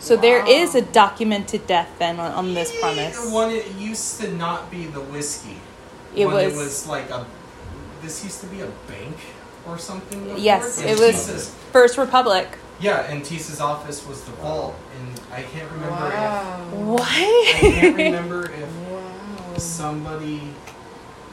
[0.00, 3.16] So there is a documented death then on, on this premise.
[3.24, 5.56] Yeah, One, it used to not be the whisky.
[6.14, 7.24] It When was- It was like a.
[8.02, 9.16] This used to be a bank
[9.66, 10.24] or something.
[10.24, 12.48] before, Yes, and it was Tisa's- First Republic.
[12.80, 16.06] yeah, and Tisa's office was the vault, and I can't remember.
[16.08, 17.02] If, What?
[17.02, 19.56] I can't remember if Wow.
[19.58, 20.42] somebody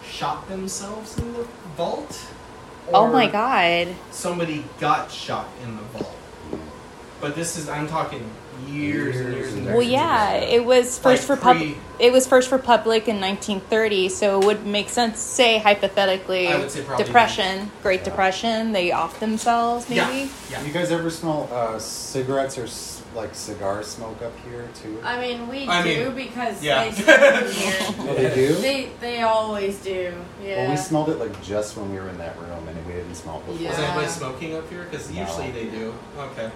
[0.08, 1.46] shot themselves in the
[1.76, 2.18] vault.
[2.94, 3.88] oh my god.
[4.12, 6.16] Somebody got shot in the vault.
[7.22, 8.24] But this is I'm talking
[8.68, 9.74] years and years and years.
[9.74, 11.76] Well, yeah, it was First Like Republic.
[11.98, 15.20] pre- It was First Republic in 1930, so it would make sense.
[15.20, 18.06] Say hypothetically, I would say probably Depression, Great Yeah.
[18.06, 18.72] Depression.
[18.72, 20.00] They off themselves, maybe.
[20.00, 20.64] Yeah, yeah.
[20.64, 22.68] You guys ever smell uh, cigarettes or
[23.18, 25.00] like cigar smoke up here too?
[25.04, 26.90] I mean, we I do mean, because yeah.
[26.90, 27.96] they smoke here.
[28.10, 28.54] Oh, they do.
[28.56, 30.14] They they always do.
[30.44, 30.58] Yeah.
[30.64, 33.16] Well, we smelled it like just when we were in that room, and we didn't
[33.16, 33.62] smell it before.
[33.62, 33.72] Yeah.
[33.72, 34.84] Is anybody smoking up here?
[34.84, 35.22] Because No.
[35.22, 35.94] usually they do.
[36.18, 36.50] Okay.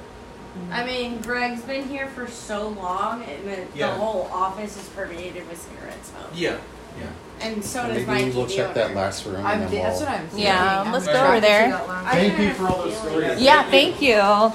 [0.71, 3.87] I mean, Greg's been here for so long, and the, Yeah.
[3.87, 6.29] the whole office is permeated with cigarette smoke.
[6.33, 6.57] Yeah.
[6.99, 7.07] Yeah.
[7.41, 8.37] And so Well, does Maybe Mikey.
[8.37, 8.73] we'll check owner.
[8.75, 10.09] that last room, I'm, and then that's we'll.
[10.09, 10.45] what I'm thinking.
[10.45, 11.69] Yeah, I'm let's go over there.
[11.69, 13.41] that Thank you for all a those stories.
[13.41, 14.17] Yeah, thank you.
[14.19, 14.53] Like,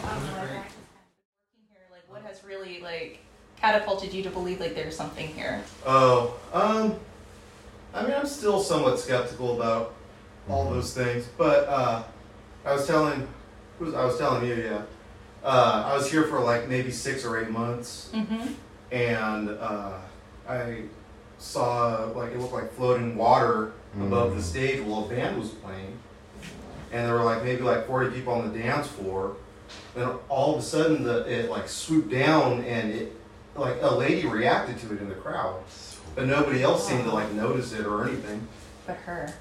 [2.08, 3.18] what has really like
[3.56, 5.62] catapulted you to believe like there's something here?
[5.84, 6.94] Oh, um,
[7.92, 9.94] I mean, I'm still somewhat skeptical about
[10.48, 12.04] all those things, but uh,
[12.64, 13.26] I was telling,
[13.80, 14.82] was I was telling you, yeah.
[15.44, 18.52] Uh, I was here for like maybe six or eight months, Mm-hmm.
[18.92, 19.92] and uh,
[20.48, 20.82] I
[21.38, 24.44] saw like it looked like floating water above the Mm.
[24.44, 25.96] stage while a band was playing,
[26.92, 29.36] and there were like maybe like 40 people on the dance floor.
[29.94, 33.14] Then all of a sudden, the it like swooped down, and it
[33.54, 35.62] like a lady reacted to it in the crowd,
[36.14, 38.46] but nobody else seemed to like notice it or anything.
[38.86, 39.32] But her.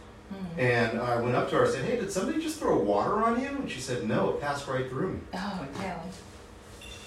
[0.58, 3.40] And I went up to her and said, "Hey, did somebody just throw water on
[3.40, 6.00] you?" And she said, "No, it passed right through me." Oh yeah.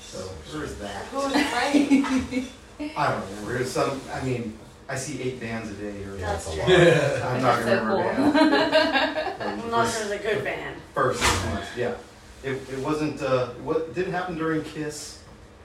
[0.02, 1.04] So there is that.
[1.06, 2.48] Who was afraid?
[2.96, 3.56] I don't remember.
[3.56, 4.00] It was some.
[4.12, 4.56] I mean,
[4.88, 6.12] I see eight bands a day here.
[6.16, 6.62] That's a true.
[6.62, 6.70] lot.
[7.34, 8.32] I'm not gonna so remember cool.
[8.32, 9.62] band.
[9.64, 10.76] Unless it was a good band.
[10.94, 11.94] First six months, yeah.
[12.42, 13.20] It, it wasn't.
[13.20, 15.18] Uh, it, wa- it didn't happen during Kiss.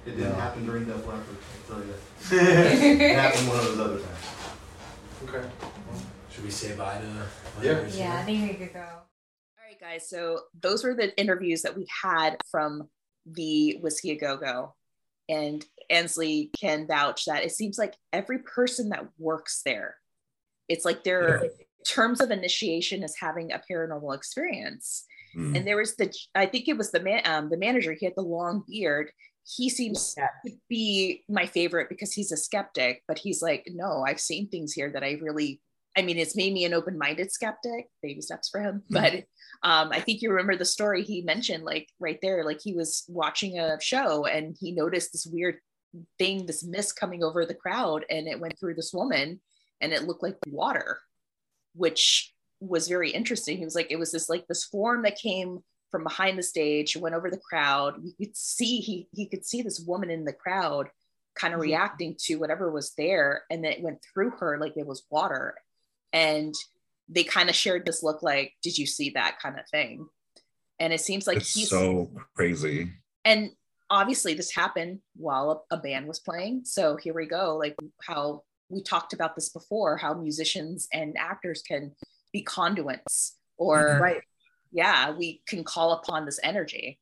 [0.06, 0.36] It didn't No.
[0.39, 1.24] happen during Def Leppard.
[1.70, 1.93] I'll tell you.
[3.01, 5.30] it happened one of those other times.
[5.30, 5.47] Okay.
[6.36, 7.66] Should we say bye to?
[7.66, 7.88] Yeah.
[7.88, 8.82] Yeah, I think we could go.
[8.82, 10.10] All right, guys.
[10.10, 12.90] So those were the interviews that we had from
[13.26, 14.76] the Whisky A Go Go.
[15.30, 19.96] And Ansley can vouch that it seems like every person that works there,
[20.68, 21.50] it's like their
[21.88, 25.06] terms of initiation is having a paranormal experience.
[25.36, 25.56] Mm.
[25.58, 27.94] And there was the, I think it was the man, um, the manager.
[27.94, 29.10] He had the long beard.
[29.48, 30.28] He seems Yeah.
[30.46, 34.74] to be my favorite because he's a skeptic, but he's like, no, I've seen things
[34.74, 35.62] here that I really,
[35.98, 37.88] I mean, it's made me an open-minded skeptic.
[38.02, 39.14] Baby steps for him, but
[39.64, 43.06] um, I think you remember the story he mentioned, like right there, like he was
[43.08, 45.56] watching a show and he noticed this weird
[46.20, 49.39] thing, this mist coming over the crowd, and it went through this woman,
[49.80, 51.00] and it looked like water,
[51.74, 53.58] which was very interesting.
[53.58, 55.60] He was like, it was this like this form that came
[55.91, 57.96] from behind the stage, went over the crowd.
[58.04, 60.89] You could see he he could see this woman in the crowd
[61.36, 64.86] kind of reacting to whatever was there, and then it went through her like it
[64.86, 65.56] was water.
[66.16, 66.55] And
[67.09, 70.07] they kind of shared this look like, did you see that kind of thing?
[70.80, 72.91] And it seems like it's he's so crazy.
[73.24, 73.51] and
[73.89, 78.41] obviously this happened while a, a band was playing so here we go like how
[78.70, 81.91] we talked about this before how musicians and actors can
[82.34, 84.22] be conduits or Right.
[84.72, 86.99] yeah we can call upon this energy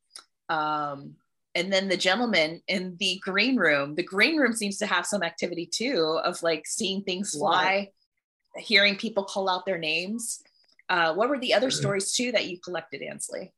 [0.50, 1.14] um
[1.54, 5.22] and then the gentleman in the green room the green room seems to have some
[5.22, 7.88] activity too of like seeing things fly
[8.56, 10.42] hearing people call out their names.
[10.88, 13.52] Uh, what were the other stories too that you collected ansley?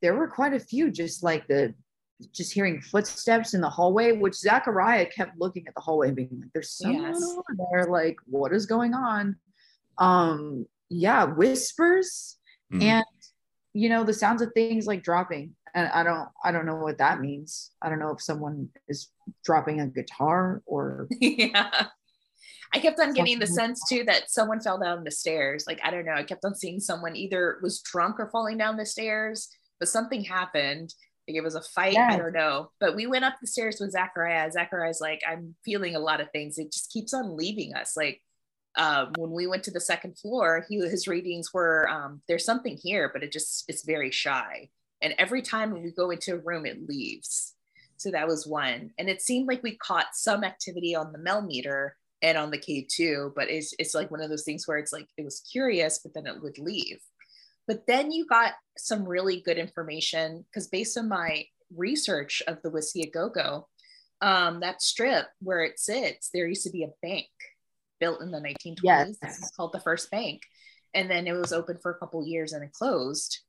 [0.00, 1.74] There were quite a few just like the
[2.32, 6.30] just hearing footsteps in the hallway which zachariah kept looking at the hallway and being
[6.40, 7.22] like there's someone Yes.
[7.22, 7.84] over there.
[7.90, 9.36] Like what is going on?
[9.98, 12.38] Um yeah whispers
[12.72, 12.82] Mm.
[12.82, 13.04] and
[13.74, 15.54] you know the sounds of things like dropping.
[15.74, 17.70] And i don't i don't know what that means.
[17.82, 19.10] I don't know if someone is
[19.44, 21.88] dropping a guitar or yeah.
[22.76, 25.64] I kept on getting the sense too that someone fell down the stairs.
[25.66, 26.12] Like, I don't know.
[26.12, 29.48] I kept on seeing someone either was drunk or falling down the stairs,
[29.80, 30.94] but something happened.
[31.26, 31.96] Like it was a fight.
[31.96, 32.70] I don't know.
[32.78, 34.52] But we went up the stairs with Zachariah.
[34.52, 36.58] Zachariah's like, I'm feeling a lot of things.
[36.58, 37.96] It just keeps on leaving us.
[37.96, 38.22] Like
[38.76, 42.78] um, when we went to the second floor, he his readings were um, there's something
[42.80, 44.68] here, but it just it's very shy.
[45.02, 47.54] And every time we go into a room, it leaves.
[47.96, 48.90] So that was one.
[48.98, 52.58] And it seemed like we caught some activity on the Mel meter and on the
[52.58, 56.00] K2, but it's it's like one of those things where it's like it was curious,
[56.02, 56.98] but then it would leave.
[57.66, 62.70] But then you got some really good information because based on my research of the
[62.70, 63.68] Whisky a Go Go,
[64.20, 67.26] um, that strip where it sits, there used to be a bank
[68.00, 68.76] built in the 1920s.
[68.82, 69.16] Yes.
[69.22, 70.42] It's called the First Bank.
[70.94, 73.40] And then it was open for a couple years and it closed.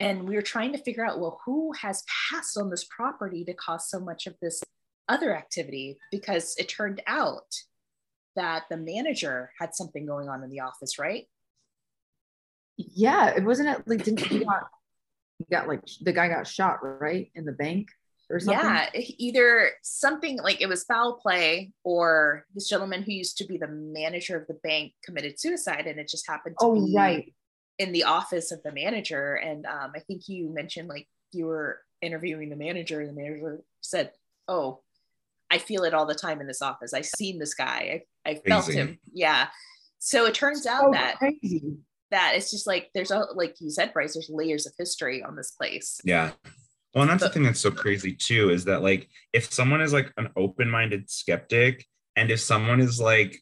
[0.00, 3.54] And we were trying to figure out, well, who has passed on this property to
[3.54, 4.62] cause so much of this
[5.08, 5.98] other activity?
[6.10, 7.44] Because it turned out
[8.36, 11.26] that the manager had something going on in the office, right?
[12.76, 14.64] Yeah, it wasn't it like didn't he got
[15.38, 17.88] he got like the guy got shot right in the bank
[18.30, 18.64] or something.
[18.64, 23.58] Yeah, either something like it was foul play, or this gentleman who used to be
[23.58, 27.34] the manager of the bank committed suicide, and it just happened to Oh be right.
[27.78, 29.34] in the office of the manager.
[29.34, 33.60] And um, I think you mentioned like you were interviewing the manager, and the manager
[33.80, 34.12] said,
[34.48, 34.80] "Oh,
[35.50, 36.94] I feel it all the time in this office.
[36.94, 38.04] I've seen this guy.
[38.26, 38.78] I, felt Crazy.
[38.80, 38.98] him.
[39.12, 39.48] Yeah."
[39.98, 41.62] So it turns out So that crazy.
[42.10, 44.14] that it's just like there's a like you said, Bryce.
[44.14, 46.00] There's layers of history on this place.
[46.04, 46.32] Yeah.
[46.94, 49.92] Well, and that's the thing that's so crazy too is that like if someone is
[49.92, 53.40] like an open-minded skeptic and if someone is like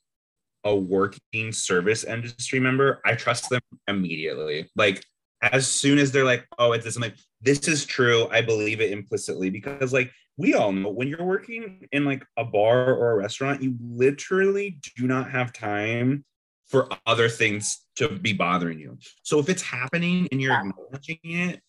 [0.64, 4.70] a working service industry member, I trust them immediately.
[4.76, 5.02] Like
[5.42, 8.28] as soon as they're like, oh, it's this, I'm like, this is true.
[8.30, 12.44] I believe it implicitly because like we all know when you're working in like a
[12.44, 16.24] bar or a restaurant, you literally do not have time
[16.66, 18.96] for other things to be bothering you.
[19.22, 21.60] So if it's happening and you're acknowledging it,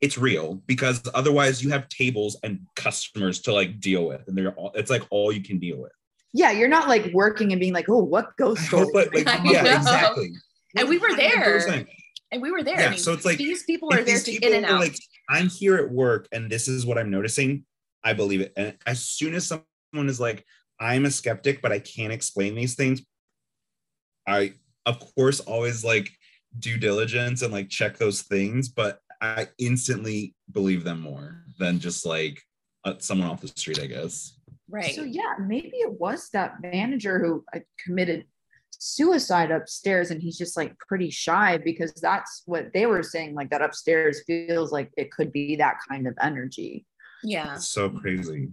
[0.00, 4.52] it's real because otherwise you have tables and customers to like deal with and they're
[4.52, 5.92] all it's like all you can deal with
[6.32, 8.86] Yeah, you're not like working and being like, oh, what ghost story?
[8.94, 10.32] but like yeah exactly
[10.76, 11.58] And we were there.
[12.32, 12.78] And we were there.
[12.78, 14.80] Yeah, I mean, so it's like, these people are there to in and out.
[14.80, 14.96] like
[15.28, 17.64] i'm here at work and this is what i'm noticing
[18.04, 20.44] i believe it and as soon as someone is like
[20.78, 23.02] i'm a skeptic but i can't explain these things
[24.26, 24.52] i
[24.86, 26.10] of course always like
[26.58, 32.04] due diligence and like check those things but i instantly believe them more than just
[32.06, 32.40] like
[32.84, 34.40] uh, someone off the street i guess
[34.70, 34.94] right.
[34.94, 38.24] So yeah, maybe it was that manager who uh, committed
[38.70, 43.34] suicide upstairs, and he's just like pretty shy because that's what they were saying.
[43.34, 46.86] Like that upstairs feels like it could be that kind of energy.
[47.24, 47.56] Yeah.
[47.56, 48.48] it's so crazy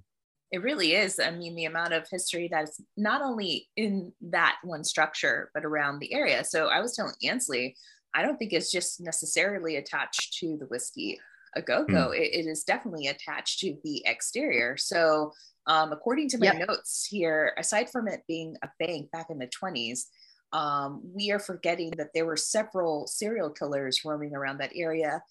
[0.52, 1.20] It really is.
[1.20, 6.00] I mean, the amount of history that's not only in that one structure, but around
[6.00, 6.44] the area.
[6.44, 7.76] So I was telling Ansley,
[8.14, 11.20] I don't think it's just necessarily attached to the whisky
[11.56, 12.12] a go go.
[12.12, 14.78] It, it is definitely attached to the exterior.
[14.78, 15.34] So,
[15.66, 16.70] um, according to my Yep.
[16.70, 20.06] notes here, aside from it being a bank back in the 20s,
[20.54, 25.22] um, we are forgetting that there were several serial killers roaming around that area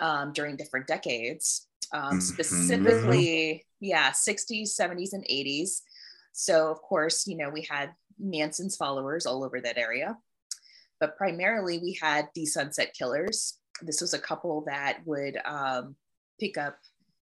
[0.00, 1.68] um, during different decades.
[1.92, 2.22] Um, Mhm.
[2.22, 5.82] specifically, yeah, 60s, 70s, and 80s.
[6.32, 10.16] So, of course, you know, we had Manson's followers all over that area.
[11.00, 13.58] But primarily, we had the Sunset Killers.
[13.82, 15.96] This was a couple that would um,
[16.40, 16.78] pick up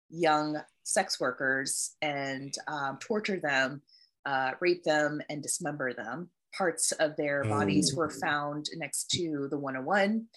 [0.10, 3.82] young sex workers and um, torture them,
[4.26, 6.30] uh, rape them, and dismember them.
[6.56, 10.28] Parts of their bodies were found next to the 101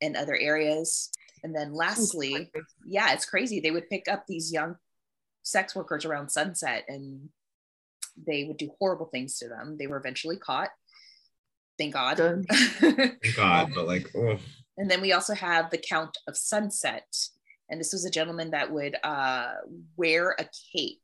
[0.00, 1.10] and other areas.
[1.46, 2.50] And then, lastly,
[2.84, 3.60] yeah, it's crazy.
[3.60, 4.74] They would pick up these young
[5.44, 7.28] sex workers around sunset and
[8.26, 9.76] they would do horrible things to them.
[9.78, 10.70] They were eventually caught.
[11.78, 12.16] Thank God.
[12.50, 14.40] Thank god but like oh
[14.76, 17.06] and then we also have the Count of Sunset.
[17.70, 19.52] And this was a gentleman that would uh,
[19.96, 20.98] wear a cape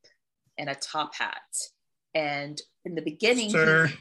[0.59, 1.39] and a top hat.
[2.17, 3.93] And in the beginning, he- sir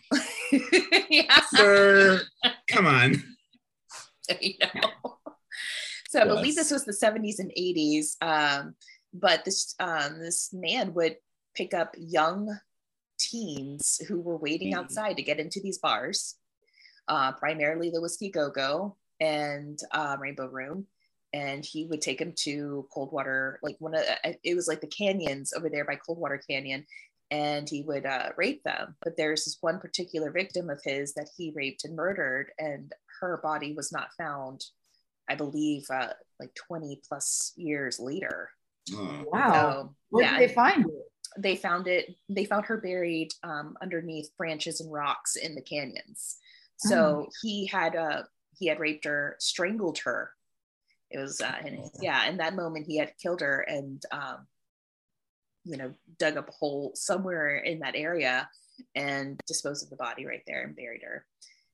[1.08, 2.22] yeah, sir
[2.68, 3.22] come on
[4.42, 5.20] you know.
[6.12, 8.18] So I believe this was the 70s and 80s.
[8.22, 8.76] Um,
[9.14, 11.16] but this um, this man would
[11.56, 12.50] pick up young
[13.18, 14.78] teens who were waiting Mhm.
[14.78, 16.36] outside to get into these bars,
[17.08, 20.88] uh, primarily the Whisky Go Go and uh, Rainbow Room.
[21.32, 24.88] And he would take them to Coldwater, like one of uh, it was like the
[24.88, 26.86] canyons over there by Coldwater Canyon,
[27.30, 28.98] and he would uh, rape them.
[29.02, 33.38] But there's this one particular victim of his that he raped and murdered, and her
[33.38, 34.66] body was not found,
[35.30, 38.50] I believe, uh, like 20 plus years later.
[38.94, 39.24] Oh.
[39.28, 39.54] Wow.
[39.54, 40.92] So, Where yeah, did they find it?
[41.38, 46.38] they found it they found her buried um, underneath branches and rocks in the canyons
[46.78, 48.24] so he had uh
[48.60, 50.32] he had raped her strangled her
[51.10, 54.48] It was, uh, and yeah, in that moment he had killed her and, um,
[55.66, 58.50] you know, dug up a hole somewhere in that area
[58.96, 61.26] and disposed of the body right there and buried her.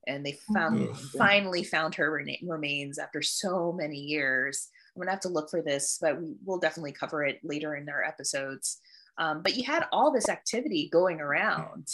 [0.08, 0.96] And they found, Ugh.
[1.16, 4.68] finally found her remains after so many years.
[4.96, 7.88] I'm gonna have to look for this, but we will definitely cover it later in
[7.88, 8.80] our episodes.
[9.18, 11.86] Um, but you had all this activity going around,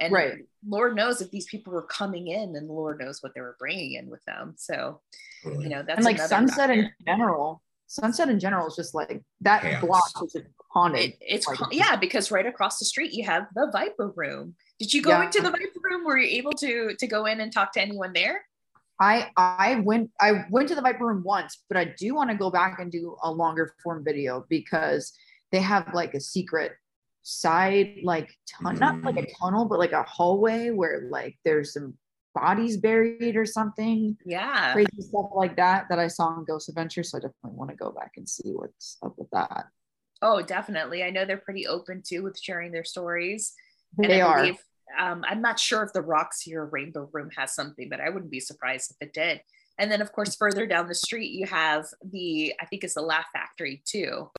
[0.00, 0.38] and Right.
[0.66, 3.92] Lord knows if these people were coming in, and Lord knows what they were bringing
[3.94, 4.54] in with them.
[4.56, 5.00] So
[5.44, 9.22] you know that's and like another sunset in general, sunset in general is just like
[9.42, 9.80] that Chaos.
[9.84, 10.36] block is
[10.70, 11.10] haunted.
[11.10, 14.54] It, it's Like- yeah, because right across the street you have the Viper Room.
[14.82, 15.24] Did you go Yeah.
[15.26, 16.04] into the Viper Room?
[16.04, 18.44] Were you able to to go in and talk to anyone there?
[18.98, 22.36] I I went I went to the Viper Room once, but I do want to
[22.36, 25.12] go back and do a longer form video because
[25.52, 26.72] they have like a secret
[27.22, 29.32] side like tun- not like a mm.
[29.38, 31.94] tunnel but like a hallway where like there's some
[32.34, 34.72] bodies buried or something Yeah.
[34.72, 37.76] crazy stuff like that that I saw in Ghost Adventure so I definitely want to
[37.76, 39.66] go back and see what's up with that
[40.22, 41.02] Oh, definitely.
[41.02, 43.54] I know they're pretty open too with sharing their stories.
[43.98, 44.58] And they I are believe,
[44.98, 48.30] um, I'm not sure if the Roxy or Rainbow Room has something, but I wouldn't
[48.30, 49.40] be surprised if it did.
[49.78, 53.02] And then, of course, further down the street, you have the, I think it's the
[53.02, 54.30] Laugh Factory too,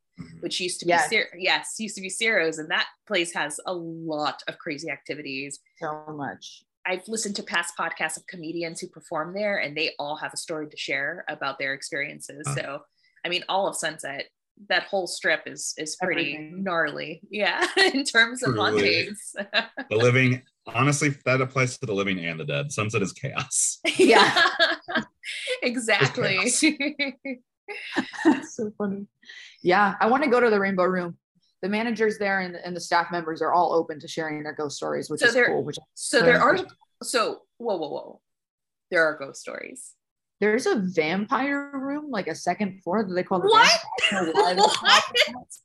[0.42, 1.10] which used to be, Yes.
[1.10, 2.60] Cir- yes, used to be Ciro's.
[2.60, 5.60] And that place has a lot of crazy activities.
[5.80, 10.18] so much I've listened to past podcasts of comedians who perform there, and they all
[10.18, 12.44] have a story to share about their experiences.
[12.46, 12.56] Huh.
[12.56, 12.82] So,
[13.26, 14.26] I mean, all of Sunset,
[14.70, 16.64] that whole strip is is pretty Everything.
[16.64, 19.36] gnarly, yeah, in terms of hauntings.
[19.90, 22.72] The living, honestly, that applies to the living and the dead.
[22.72, 23.80] Sunset is chaos.
[23.98, 24.48] Yeah.
[25.62, 26.38] exactly.
[28.26, 29.08] That's so funny.
[29.62, 31.18] Yeah, I want to go to the Rainbow Room.
[31.62, 34.76] The managers there and, and the staff members are all open to sharing their ghost
[34.78, 35.64] stories, which So is they're- cool.
[35.64, 36.58] Which so there are
[37.02, 38.22] so whoa whoa whoa,
[38.92, 39.94] there are ghost stories.
[40.44, 43.72] There's a vampire room, like a second floor that they call the What?
[44.12, 45.56] vampire- I don't know why they call it.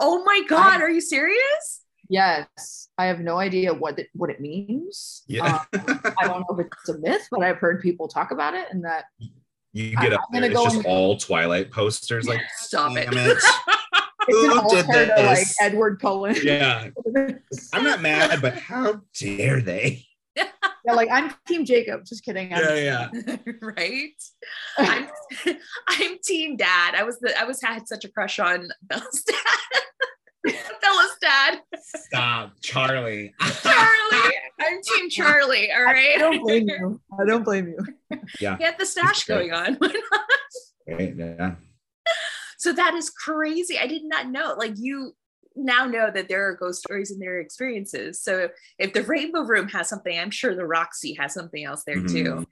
[0.00, 1.82] Oh my god, are you serious?
[2.08, 5.22] Yes, I have no idea what it, what it means.
[5.28, 5.62] Yeah.
[5.72, 8.66] Um, I don't know if it's a myth, but I've heard people talk about it,
[8.72, 9.04] and that
[9.72, 12.26] You get I- up I'm there, it's go just in- all Twilight posters.
[12.26, 13.06] Like, Stop it.
[13.12, 13.14] it.
[13.38, 15.46] it's an Who did altar to like?
[15.62, 16.34] Edward Cullen.
[16.42, 16.88] Yeah.
[17.72, 20.04] I'm not mad, but how dare they?
[20.84, 22.04] Yeah, like I'm Team Jacob.
[22.04, 22.52] Just kidding.
[22.52, 23.36] I'm- Yeah, yeah.
[23.62, 24.10] right?
[24.78, 25.08] I'm
[25.88, 26.94] I'm team dad.
[26.94, 30.54] I was the I was had such a crush on Bella's dad.
[30.82, 31.60] Bella's dad.
[31.82, 33.32] Stop, Charlie.
[33.62, 34.34] Charlie.
[34.60, 35.72] I'm team Charlie.
[35.72, 36.16] All right.
[36.16, 37.00] I don't blame you.
[37.18, 38.18] I don't blame you.
[38.40, 38.56] Yeah.
[38.58, 39.78] Get the stash going on.
[40.86, 41.54] Right, yeah.
[42.58, 43.78] so that is crazy.
[43.78, 44.54] I did not know.
[44.58, 45.14] Like you
[45.56, 48.20] now know that there are ghost stories in their experiences.
[48.20, 48.48] So
[48.78, 52.24] if the Rainbow Room has something, I'm sure the Roxy has something else there too.
[52.24, 52.46] Mhm.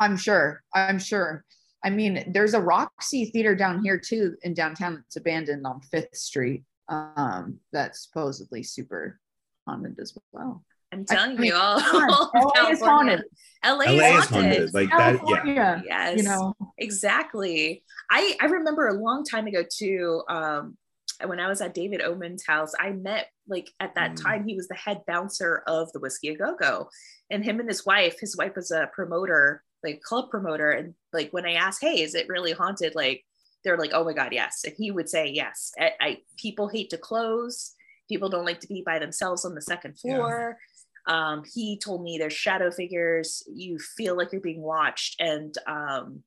[0.00, 0.62] I'm sure.
[0.74, 1.44] I'm sure.
[1.84, 6.16] I mean, there's a Roxy theater down here too in downtown that's abandoned on Fifth
[6.16, 6.64] Street.
[6.88, 9.20] Um, that's supposedly super
[9.66, 10.64] haunted as well.
[10.92, 13.22] I'm telling mean, you, all, come all LA is haunted.
[13.64, 14.30] LA, LA is is haunted.
[14.30, 14.74] haunted.
[14.74, 15.82] Like that, yeah.
[15.84, 16.18] Yes.
[16.18, 20.76] you know, exactly i i remember a long time ago too um
[21.24, 24.22] when i was at david oman's house i met like at that Mm.
[24.22, 26.88] time he was the head bouncer of the whisky a go-go
[27.30, 30.70] and him and his wife his wife was a promoter like club promoter.
[30.70, 32.94] And like when i asked hey is it really haunted?
[32.96, 33.24] Like
[33.62, 34.62] they're like oh my god yes.
[34.64, 35.70] And he would say yes.
[35.78, 37.74] I, I people hate to close.
[38.08, 40.16] People don't like to be by themselves on the second Yeah.
[40.16, 40.58] floor.
[41.06, 43.44] Um, he told me there's shadow figures.
[43.46, 45.20] You feel like you're being watched.
[45.20, 46.22] And um,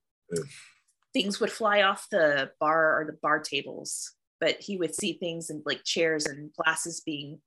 [1.13, 5.49] things would fly off the bar or the bar tables but he would see things
[5.49, 7.39] and like chairs and glasses being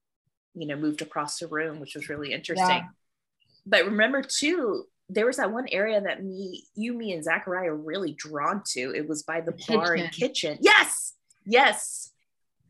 [0.54, 2.88] you know moved across the room which was really interesting Yeah.
[3.66, 7.76] but remember too there was that one area that me you me and zachariah were
[7.76, 10.28] really drawn to it was by the The bar and kitchen.
[10.28, 11.14] kitchen yes
[11.44, 12.10] yes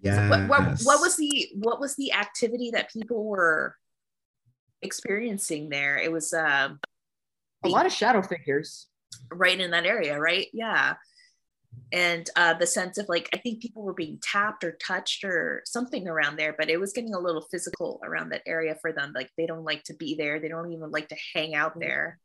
[0.01, 0.29] Yeah.
[0.31, 3.77] what, what, what was the what was the activity that people were
[4.83, 6.81] experiencing there it was um
[7.64, 8.89] a lot of shadow figures.
[9.31, 10.95] right in that area right yeah
[11.93, 15.62] and uh the sense of like i think people were being tapped or touched or
[15.64, 19.12] something around there but it was getting a little physical around that area for them
[19.14, 22.18] like they don't like to be there they don't even like to hang out there.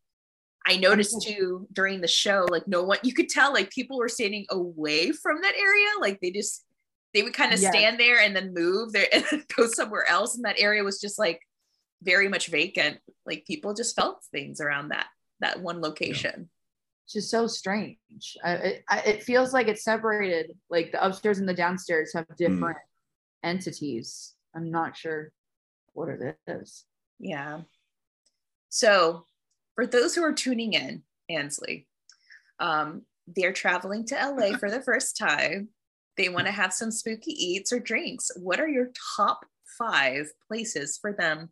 [0.70, 4.10] I noticed too during the show like no one you could tell like people were
[4.10, 6.66] standing away from that area like they just
[7.14, 10.44] they would kind of stand there and then move there and go somewhere else and
[10.44, 11.40] that area was just like
[12.02, 13.00] very much vacant.
[13.26, 15.08] Like people just felt things around that
[15.40, 16.34] that one location.
[16.42, 16.57] It's
[17.08, 17.98] just so strange.
[18.44, 20.52] I, it, I, it feels like it's separated.
[20.70, 22.78] Like the upstairs and the downstairs have different
[23.44, 24.34] entities.
[24.56, 25.32] I'm not sure
[25.94, 26.86] what it is.
[27.20, 27.62] Yeah.
[28.70, 29.26] So,
[29.76, 31.88] for those who are tuning in, Ansley,
[32.60, 35.70] um, they're traveling to LA for the first time.
[36.18, 38.32] They want to have some spooky eats or drinks.
[38.38, 39.46] What are your top
[39.78, 41.52] five places for them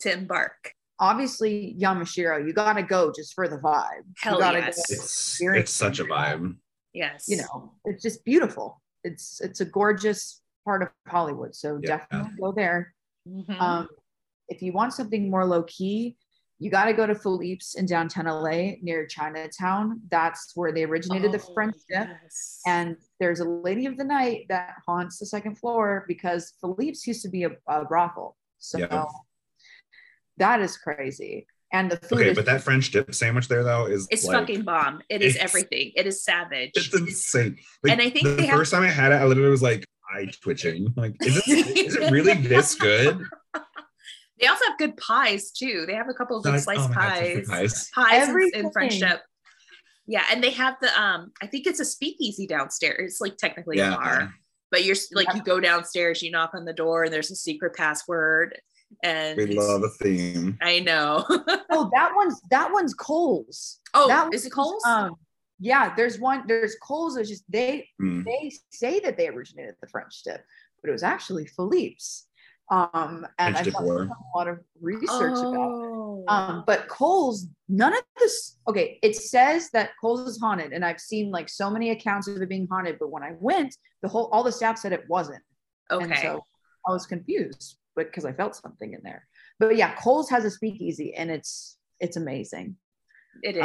[0.00, 0.74] to embark?
[1.00, 4.04] Obviously, Yamashiro, you gotta go just for the vibe.
[4.18, 4.78] Hell you yes.
[4.90, 6.56] It's it's such a vibe.
[6.92, 7.26] Yes.
[7.28, 8.80] You know, it's just beautiful.
[9.02, 11.54] It's it's a gorgeous part of Hollywood.
[11.54, 11.98] So Yeah.
[11.98, 12.94] definitely go there.
[13.28, 13.60] Mhm.
[13.60, 13.88] Um,
[14.48, 16.16] if you want something more low key,
[16.60, 20.00] you got to go to Philippe's in downtown LA near Chinatown.
[20.10, 22.08] That's where they originated the Oh, French dip.
[22.22, 22.60] yes.
[22.66, 27.22] And there's a lady of the night that haunts the second floor because Philippe's used
[27.22, 28.36] to be a, a brothel.
[28.58, 29.04] So Yeah.
[30.38, 31.46] That is crazy.
[31.72, 34.38] And the food Okay, is but that French dip sandwich there though is it's like,
[34.38, 35.02] fucking bomb.
[35.08, 35.90] It is everything.
[35.96, 36.70] It is savage.
[36.74, 37.58] It's insane.
[37.82, 39.62] Like, And I think the they have- first time I had it, I literally was
[39.62, 40.92] like eye twitching.
[40.96, 43.20] Like, is it is it really this good?
[44.40, 45.84] They also have good pies too.
[45.86, 47.34] They have a couple of good Like, sliced oh my God, pies.
[47.36, 47.90] good pies.
[47.94, 48.70] Pies and- Everything.
[48.72, 49.20] French dip.
[50.06, 51.32] Yeah, and they have the um.
[51.40, 53.12] I think it's a speakeasy downstairs.
[53.12, 54.34] It's like technically a bar,
[54.72, 57.74] but you're like you go downstairs, you knock on the door, and there's a secret
[57.74, 58.60] password.
[59.02, 60.58] And We love a theme.
[60.62, 61.24] I know.
[61.70, 63.80] oh that one's that one's Cole's.
[63.94, 64.84] oh, that is it Cole's?
[64.84, 65.16] Um,
[65.60, 66.44] yeah, there's one.
[66.46, 67.16] There's Cole's.
[67.16, 68.24] It's just they Mm.
[68.24, 70.44] they say that they originated the French dip,
[70.82, 72.26] but it was actually Philippe's.
[72.70, 75.44] Um, and French I've done a lot of research about.
[75.44, 75.84] it.
[75.84, 76.24] oh.
[76.28, 78.56] Um, but Cole's, none of this.
[78.66, 82.40] Okay, it says that Cole's is haunted, and I've seen like so many accounts of
[82.40, 82.96] it being haunted.
[82.98, 85.42] But when I went, the whole all the staff said it wasn't,
[85.90, 86.22] and okay.
[86.22, 86.42] so
[86.88, 89.26] I was confused, but because I felt something in there.
[89.58, 92.76] But yeah, Cole's has a speakeasy, and it's it's amazing.
[93.42, 93.62] It is.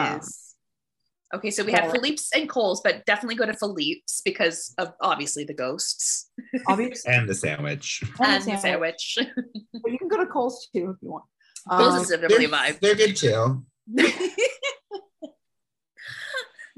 [1.33, 4.93] Um, okay, so we have Philippe's and Cole's, but definitely go to Philippe's because of
[5.01, 6.29] obviously the ghosts
[6.67, 8.01] Obviously, And the sandwich.
[8.19, 9.13] and the the sandwich.
[9.15, 9.35] sandwich.
[9.83, 11.25] but you can go to Cole's too if you want.
[11.69, 12.79] Cole's Um, is definitely a vibe.
[12.79, 13.65] They're good too.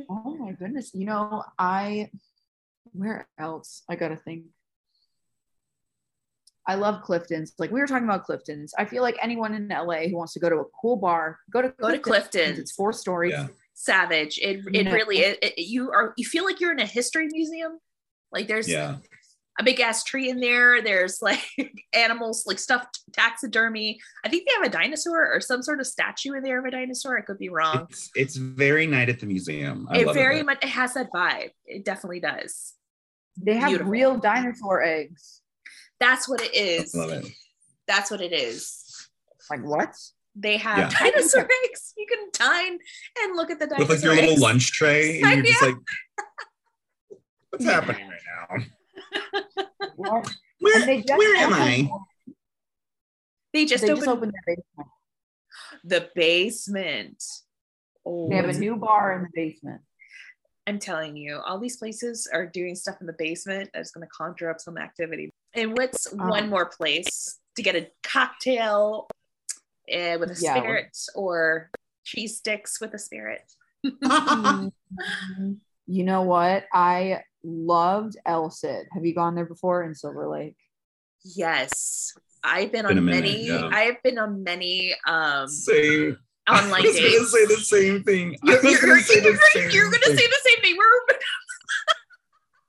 [0.09, 0.91] Oh my goodness.
[0.93, 2.09] You know, I
[2.91, 3.83] where else?
[3.89, 4.45] I gotta think.
[6.67, 7.53] I love Clifton's.
[7.57, 8.73] Like we were talking about Clifton's.
[8.77, 11.61] I feel like anyone in LA who wants to go to a cool bar, go
[11.61, 12.59] to Go to Clifton's.
[12.59, 13.31] It's four stories.
[13.33, 13.47] Yeah.
[13.73, 14.37] Savage.
[14.37, 14.93] It it Yeah.
[14.93, 17.79] really it, it- you are you feel like you're in a history museum.
[18.31, 18.97] Like there's Yeah.
[19.59, 20.81] a big ass tree in there.
[20.83, 21.41] There's like
[21.93, 23.99] animals, like stuffed taxidermy.
[24.23, 26.71] I think they have a dinosaur or some sort of statue in there of a
[26.71, 27.17] dinosaur.
[27.17, 27.87] I could be wrong.
[27.89, 29.87] It's it's very night at the museum.
[29.89, 30.45] I it love very it.
[30.45, 31.49] much it has that vibe.
[31.65, 32.73] It definitely does.
[33.35, 33.91] They have Beautiful.
[33.91, 35.40] real dinosaur eggs.
[36.01, 36.93] That's what it is.
[36.95, 37.25] Love it.
[37.87, 39.07] That's what it is.
[39.51, 39.95] Like what?
[40.35, 40.99] They have Yeah.
[40.99, 41.93] dinosaur eggs.
[41.97, 42.79] You can dine
[43.21, 45.75] and look at the dinosaur With like your little lunch tray, and you're just like,
[47.51, 49.65] what's happening right now?
[49.95, 50.33] What?
[50.59, 51.87] Where, just where am I?
[53.53, 54.89] They just they opened, just opened their basement.
[55.83, 57.23] the basement.
[58.05, 59.81] Oh, They have a new bar in the basement.
[60.65, 64.11] I'm telling you, all these places are doing stuff in the basement that's going to
[64.11, 65.29] conjure up some activity.
[65.53, 69.07] And what's Um, one more place to get a cocktail
[69.93, 70.55] uh, with a Yeah.
[70.59, 71.69] spirit or
[72.03, 73.41] cheese sticks with a spirit?
[73.85, 74.71] Mm,
[75.87, 76.65] you know what?
[76.73, 78.87] I loved El Cid.
[78.93, 80.55] Have you gone there before in Silver Lake?
[81.23, 82.13] Yes.
[82.43, 83.47] I've been, Been a on minute, many.
[83.47, 83.69] yeah.
[83.71, 86.17] I've been on many um, Same.
[86.49, 88.35] online I was gonna say the same thing.
[88.43, 90.17] I You're, you're, gonna you're, say the you're, same you're gonna thing.
[90.17, 90.75] say the same thing.
[90.77, 91.15] We're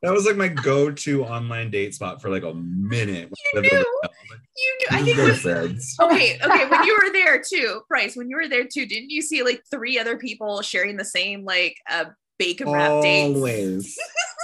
[0.02, 3.30] That was like my go-to online date spot for like a minute.
[3.54, 3.68] You knew.
[3.68, 3.84] a hotel.
[4.02, 4.86] I was you knew.
[4.98, 5.96] I think "We're friends.
[6.00, 6.68] okay, okay.
[6.68, 9.62] When you were there too, Bryce, when you were there too, didn't you see like
[9.70, 12.06] three other people sharing the same like uh,
[12.38, 13.36] bacon wrap dates?
[13.36, 13.98] Always,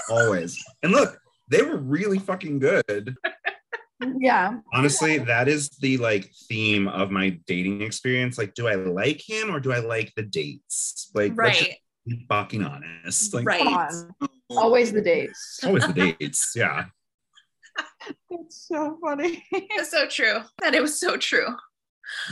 [0.08, 0.64] always.
[0.84, 3.16] And look, they were really fucking good.
[4.20, 4.58] Yeah.
[4.72, 8.38] Honestly, that is the like theme of my dating experience.
[8.38, 11.10] Like, do I like him or do I like the dates?
[11.14, 13.34] Like, let's just Right, be fucking honest.
[13.34, 13.90] Like, right.
[14.48, 14.64] Come on.
[14.64, 15.60] Always the dates.
[15.64, 16.52] always the dates.
[16.56, 16.86] Yeah.
[18.30, 19.44] It's so funny.
[19.76, 20.38] That's so true.
[20.62, 21.46] That it was so true.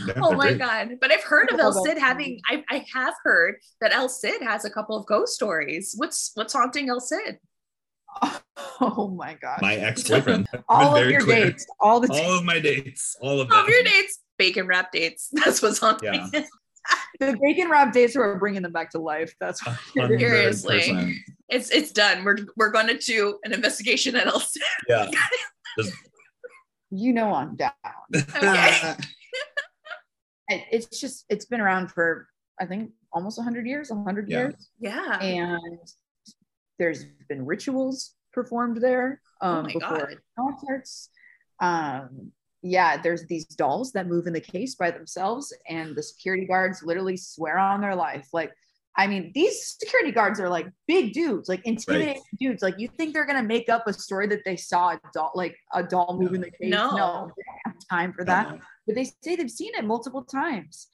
[0.07, 0.59] Yeah, Oh my great.
[0.59, 0.89] god!
[1.03, 2.41] But I've heard of El that's Cid having.
[2.49, 5.93] I, I have heard that El Cid has a couple of ghost stories.
[5.99, 7.39] What's what's haunting El Cid?
[8.81, 9.59] Oh my god.
[9.63, 10.49] My ex-boyfriend.
[10.69, 11.47] All of your clear.
[11.51, 11.67] dates.
[11.81, 13.15] All the All of my dates.
[13.21, 13.51] All of.
[13.53, 15.29] All of your dates, bacon wrap dates.
[15.33, 16.31] That's what's haunting.
[16.33, 16.43] Yeah.
[17.21, 19.35] the bacon wrap dates were bringing them back to life.
[19.41, 20.63] That's what it is.
[20.63, 21.23] Seriously.
[21.51, 21.57] 100%.
[21.57, 22.25] It's it's done.
[22.25, 24.63] We're we're going to do an investigation at El Cid.
[24.89, 25.11] Yeah.
[26.91, 27.73] You know I'm down.
[28.15, 28.95] Okay.
[30.49, 32.29] It- It's just it's been around for
[32.61, 34.39] I think almost 100 years, 100 Yeah.
[34.39, 34.71] years.
[34.79, 35.19] Yeah.
[35.21, 35.79] and
[36.79, 40.17] there's been rituals performed there um, Oh my before God.
[40.39, 41.11] concerts.
[41.61, 42.33] Um,
[42.63, 46.83] yeah, there's these dolls that move in the case by themselves, and the security guards
[46.83, 48.29] literally swear on their life.
[48.33, 48.53] Like,
[48.99, 52.63] I mean, these security guards are like big dudes, like intimidating dudes.
[52.63, 55.57] Like you think they're gonna make up a story that they saw a doll, like
[55.75, 56.71] a doll moving the cage?
[56.71, 56.97] No.
[56.97, 58.47] no, they have time for that.
[58.47, 58.57] Uh-huh.
[58.87, 60.89] But they say they've seen it multiple times.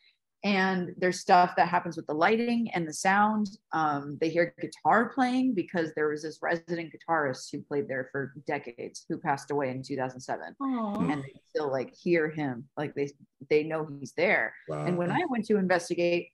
[0.44, 3.46] And there's stuff that happens with the lighting and the sound.
[3.72, 8.32] Um, they hear guitar playing because there was this resident guitarist who played there for
[8.44, 10.94] decades who passed away in 2007 Aw.
[11.12, 13.08] and they still like hear him like they
[13.50, 14.84] they know he's there Wow.
[14.84, 16.30] and when i went to investigate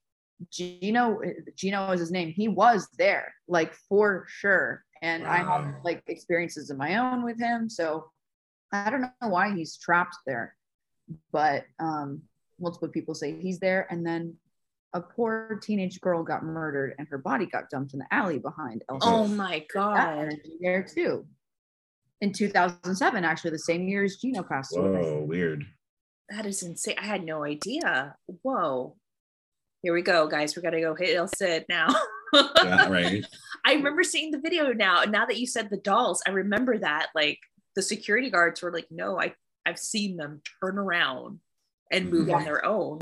[0.50, 1.20] gino
[1.56, 6.70] gino is his name he was there like for sure and i have like experiences
[6.70, 8.10] of my own with him so
[8.72, 10.54] i don't know why he's trapped there
[11.32, 12.22] but um
[12.60, 14.34] multiple people say he's there and then
[14.94, 18.82] a poor teenage girl got murdered and her body got dumped in the alley behind
[18.88, 20.30] El Oh my god.
[20.60, 21.26] there too
[22.20, 25.66] in 2007 actually the same year as gino passed away Whoa, weird.
[26.30, 26.96] That is insane.
[27.00, 28.14] I had no idea.
[28.42, 28.96] Whoa.
[29.82, 30.56] Here we go, guys.
[30.56, 31.88] We're gonna go hit El Cid now.
[32.32, 33.24] Yeah, right.
[33.64, 35.02] I remember seeing the video now.
[35.02, 37.08] And now that you said the dolls, I remember that.
[37.14, 37.38] Like
[37.76, 41.40] the security guards were like, no, I, I've seen them turn around
[41.92, 42.34] and move mm-hmm.
[42.34, 43.00] on their own.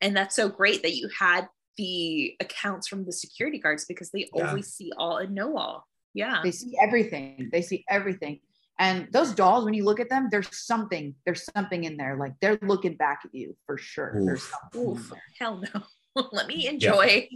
[0.00, 4.28] And that's so great that you had the accounts from the security guards because they
[4.34, 4.48] Yeah.
[4.48, 5.86] always see all and know all.
[6.14, 6.40] Yeah.
[6.42, 8.40] they see everything they see everything
[8.80, 12.32] and those dolls when you look at them there's something there's something in there like
[12.40, 14.54] they're looking back at you for sure there's Oof.
[14.72, 15.22] something Oof, there.
[15.38, 15.82] hell no.
[16.32, 17.28] Let me enjoy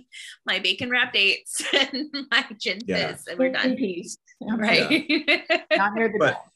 [0.45, 3.13] my bacon wrap dates and my gin Yeah.
[3.13, 3.77] fizz, and we're done.
[3.77, 4.17] peace.
[4.41, 4.89] Right.
[5.77, 6.53] not near the But- doll.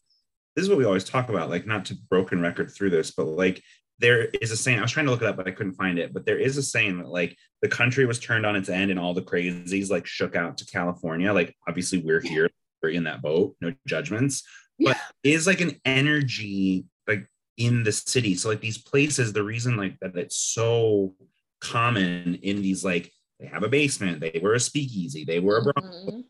[0.56, 3.26] this is what we always talk about like not to broken record through this but
[3.26, 3.62] like
[4.00, 5.98] there is a saying i was trying to look it up but i couldn't find
[5.98, 8.90] it but there is a saying that like the country was turned on its end
[8.90, 12.48] and all the crazies like shook out to california like obviously we're here
[12.82, 14.42] we're in that boat no judgments
[14.78, 17.26] but is like an energy like
[17.56, 21.14] in the city so like these places the reason like that it's so
[21.60, 23.10] common in these like
[23.40, 26.24] they have a basement they were a speakeasy they were a brothel Mhm.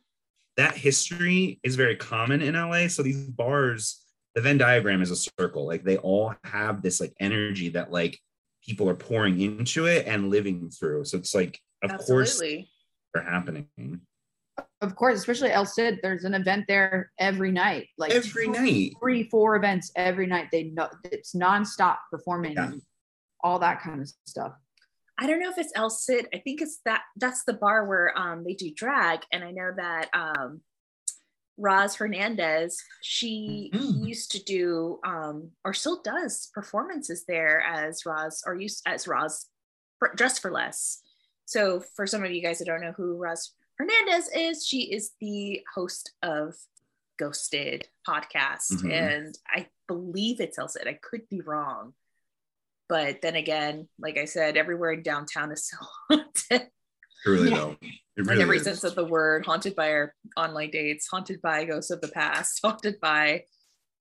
[0.56, 2.88] that history is very common in LA.
[2.88, 4.02] So these bars,
[4.34, 5.66] the Venn diagram is a circle.
[5.66, 8.18] Like they all have this like energy that like
[8.64, 11.04] people are pouring into it and living through.
[11.04, 12.68] So it's like, of course, Absolutely.
[13.14, 13.68] they're happening
[14.80, 18.92] of course especially el cid there's an event there every night like every two, night.
[19.00, 22.72] three four events every night they know it's nonstop performing Yeah.
[23.42, 24.52] all that kind of stuff
[25.20, 26.28] I don't know if it's El Cid.
[26.32, 29.22] I think it's that that's the bar where um they do drag.
[29.32, 30.60] And I know that um
[31.56, 34.06] Roz Hernandez, she Mhm.
[34.06, 39.46] used to do um or still does performances there as Roz or used as Roz
[39.98, 41.02] for, dressed for less.
[41.46, 45.12] So for some of you guys that don't know who Roz Hernandez is, she is
[45.20, 46.54] the host of
[47.18, 48.72] Ghosted podcast.
[48.72, 48.92] Mhm.
[48.92, 50.86] And I believe it's El Cid.
[50.86, 51.94] I could be wrong.
[52.88, 55.76] But then again, like I said, everywhere in downtown is so
[56.10, 56.70] haunted.
[57.24, 57.56] Truly Yeah.
[57.56, 57.76] though.
[58.16, 58.64] It in every is.
[58.64, 62.58] sense of the word, haunted by our online dates, haunted by ghosts of the past,
[62.64, 63.44] haunted by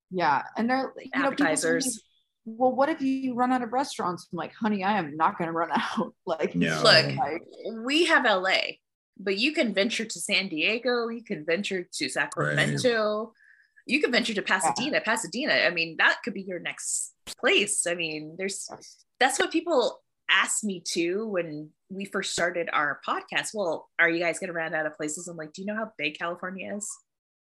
[0.09, 2.01] yeah and they're you know, appetizers.
[2.45, 5.49] well what if you run out of restaurants i'm like honey i am not going
[5.49, 6.82] to run out like No.
[6.82, 7.15] Look.
[7.17, 7.41] like,
[7.84, 8.59] we have LA,
[9.20, 13.34] but you can venture to San Diego, you can venture to Sacramento,
[13.86, 15.01] you can venture to Pasadena.
[15.01, 17.88] Pasadena, I mean, that could be your next place.
[17.88, 18.70] I mean, there's
[19.20, 23.51] that's what people asked me to when we first started our podcast.
[23.53, 25.28] Well, are you guys gonna run out of places?
[25.28, 26.89] I'm like, do you know how big California is?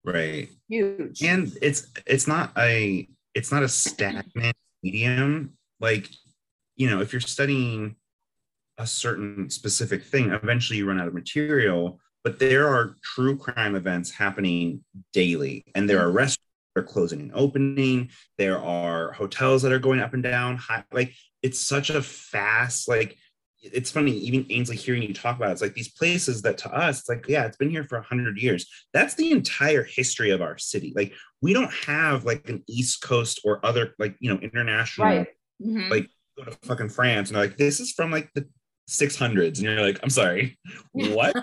[0.03, 0.49] Right.
[0.69, 5.57] huge And it's it's not a it's not a stagnant medium.
[5.79, 6.09] Like,
[6.75, 7.95] you know, if you're studying
[8.77, 11.99] a certain specific thing, eventually you run out of material.
[12.23, 16.41] But there are true crime events happening daily, and there are restaurants
[16.73, 18.09] that are closing and opening.
[18.39, 20.57] There are hotels that are going up and down.
[20.57, 21.13] High, like
[21.43, 23.17] it's such a fast like.
[23.67, 26.71] It's funny, even Ansley hearing you talk about it, it's like these places that to
[26.71, 28.67] us, it's like, yeah, it's been here for a hundred years.
[28.93, 30.93] That's the entire history of our city.
[30.95, 35.27] Like, we don't have like an East Coast or other like you know international right
[35.63, 35.89] Mhm.
[35.89, 38.45] Like- go to fucking France and they're like, this is from like the
[38.89, 39.57] 600s.
[39.57, 40.57] And you're like, I'm sorry,
[40.93, 41.35] what?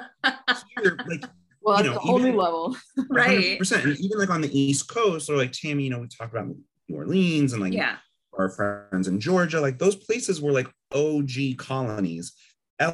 [0.76, 1.24] Here, like,
[1.62, 2.76] well you that's know, a whole even- new level
[3.10, 3.58] right.
[3.60, 3.84] 100%.
[3.84, 6.46] And even like on the East Coast, or like Tammy, you know, we talk about
[6.48, 7.96] New Orleans and like Yeah.
[8.38, 12.32] our friends in Georgia, like those places were like OG colonies.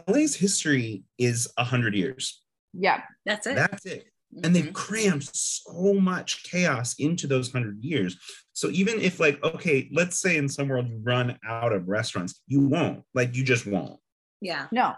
[0.07, 2.42] LA's history is 100 years.
[2.74, 3.55] yeah That's it.
[3.55, 4.05] That's it.
[4.34, 4.53] and mm-hmm.
[4.53, 8.18] they've crammed so much chaos into those hundred years.
[8.53, 12.42] So even if like, okay, let's say in some world you run out of restaurants,
[12.46, 13.05] you won't.
[13.14, 13.99] Like you just won't.
[14.41, 14.66] Yeah.
[14.72, 14.95] No,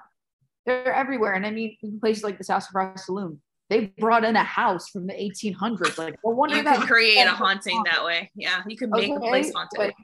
[0.66, 1.32] they're everywhere.
[1.34, 5.06] And I mean, in places like the Sassafras Saloon, they brought in a house from
[5.06, 5.96] the 1800s.
[5.96, 8.30] Like, no wonder You that can create a haunting that way.
[8.34, 8.62] Yeah.
[8.66, 9.76] You can make a place haunted.
[9.76, 9.94] but,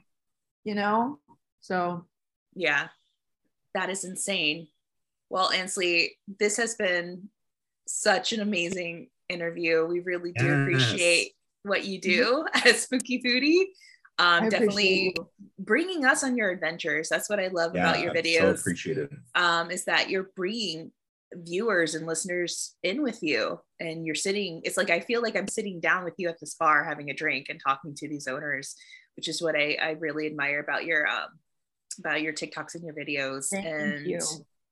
[0.63, 1.19] you know,
[1.59, 2.05] so
[2.55, 2.87] yeah.
[3.73, 4.67] That is insane.
[5.29, 7.29] Well, Ansley, this has been
[7.85, 9.85] such an amazing interview.
[9.85, 10.61] We really do Yes.
[10.61, 11.31] appreciate
[11.63, 12.67] what you do mm-hmm.
[12.67, 13.65] as Spooky Foodie.
[14.19, 15.15] Um, definitely
[15.59, 17.07] bringing us on your adventures.
[17.09, 18.37] That's what I love about your videos.
[18.37, 18.59] so videos.
[18.59, 19.17] appreciated.
[19.35, 20.91] um, is that you're bringing
[21.33, 25.47] viewers and listeners in with you and you're sitting it's like i feel like i'm
[25.47, 28.75] sitting down with you at this bar having a drink and talking to these owners
[29.17, 31.27] which is what i, I really admire about your um
[31.99, 34.19] about your tiktoks and your videos Thank and you.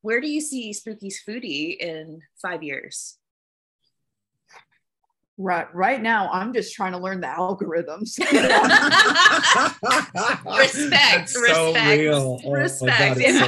[0.02, 3.18] where do you see spooky's foodie in five years
[5.38, 8.18] Right, right now, I'm just trying to learn the algorithms.
[10.58, 12.40] respect That's respect oh, so real.
[12.46, 13.46] Oh respect God, it's so.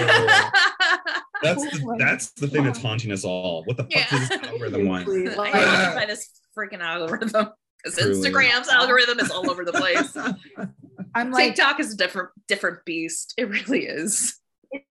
[1.43, 3.63] That's Oh the, that's the thing that's haunting us all.
[3.65, 4.15] What the fuck Yeah.
[4.21, 5.05] is this algorithm one?
[5.05, 5.91] Seriously, I like- ah.
[5.95, 7.49] by this freaking algorithm
[7.83, 10.15] because Instagram's algorithm is all over the place.
[11.15, 13.33] I'm like, TikTok is a different different beast.
[13.37, 14.35] It really is.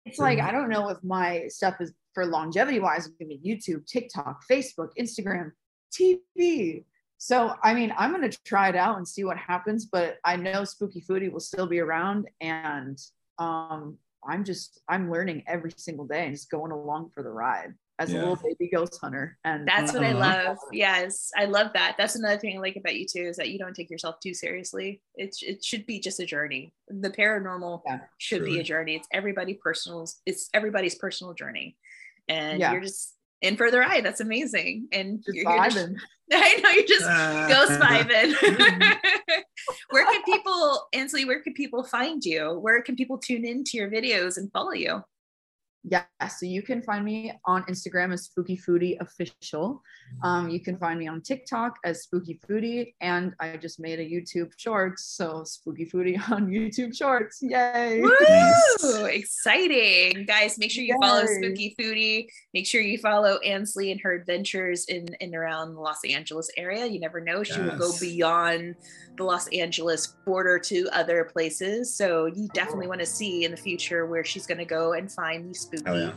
[0.04, 3.06] it's like I don't know if my stuff is for longevity wise.
[3.06, 5.50] It's gonna YouTube, TikTok, Facebook, Instagram,
[5.98, 6.84] TV.
[7.18, 9.86] So I mean, I'm gonna try it out and see what happens.
[9.86, 12.98] But I know Spooky Foodie will still be around, and
[13.38, 17.74] um, I'm just I'm learning every single day and just going along for the ride
[17.98, 18.18] as Yeah.
[18.18, 19.38] a little baby ghost hunter.
[19.44, 20.44] And That's what I Uh-huh.
[20.48, 20.58] love.
[20.72, 21.96] Yes, I love that.
[21.96, 24.34] That's another thing I like about you too is that you don't take yourself too
[24.34, 25.00] seriously.
[25.14, 26.74] It's it should be just a journey.
[26.88, 28.96] The paranormal Yeah, should be a journey.
[28.96, 30.06] It's everybody personal.
[30.26, 31.78] It's everybody's personal journey,
[32.28, 32.72] and Yeah.
[32.72, 33.15] you're just
[33.46, 34.04] in for the ride.
[34.04, 34.88] That's amazing.
[34.92, 35.88] And just you're, you're just,
[36.32, 37.46] I know you're just Ah.
[37.48, 38.34] ghost vibing.
[39.90, 41.24] Where can people, Ansley?
[41.24, 42.58] Where can people find you?
[42.58, 45.02] Where can people tune into your videos and follow you?
[45.88, 49.80] Yeah, so you can find me on Instagram as Spooky Foodie Official.
[50.22, 54.04] Um, you can find me on TikTok as Spooky Foodie, and I just made a
[54.04, 57.40] YouTube Shorts, so Spooky Foodie on YouTube Shorts.
[57.42, 58.00] Yay!
[58.00, 59.04] Woo!
[59.04, 60.24] Exciting.
[60.26, 62.26] Guys, make sure you follow Spooky Foodie.
[62.54, 66.86] Make sure you follow Ansley and her adventures in and around the Los Angeles area.
[66.86, 67.42] You never know.
[67.42, 68.74] She will go beyond
[69.16, 71.94] the Los Angeles border to other places.
[71.94, 75.10] So you definitely want to see in the future where she's going to go and
[75.10, 76.12] find these spooky Oh, yeah.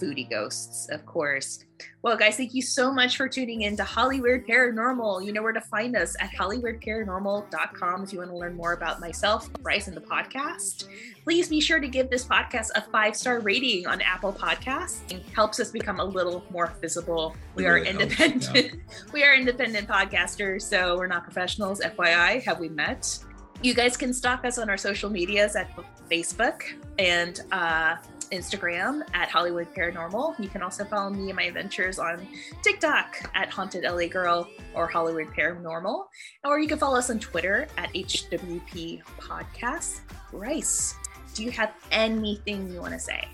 [0.00, 1.64] Foodie ghosts, of course.
[2.02, 5.24] Well, guys, thank you so much for tuning in to Hollywood Paranormal.
[5.24, 9.00] You know where to find us at hollywoodparanormal.com if you want to learn more about
[9.00, 10.86] myself, Bryce, and the podcast.
[11.24, 15.00] Please be sure to give this podcast a five star rating on Apple Podcasts.
[15.10, 17.36] It helps us become a little more visible.
[17.54, 18.80] We It are really helps, independent.
[19.12, 21.80] we are independent podcasters, so we're not professionals.
[21.80, 23.18] FYI, have we met?
[23.62, 25.68] You guys can stalk us on our social medias at
[26.08, 26.62] Facebook
[26.98, 27.96] and uh,
[28.30, 30.38] Instagram at Hollywood Paranormal.
[30.38, 32.26] You can also follow me and my adventures on
[32.62, 36.06] TikTok at Haunted LA Girl or Hollywood Paranormal.
[36.44, 40.00] Or you can follow us on Twitter at HWP Podcast.
[40.30, 40.94] Bryce,
[41.34, 43.26] do you have anything you want to say?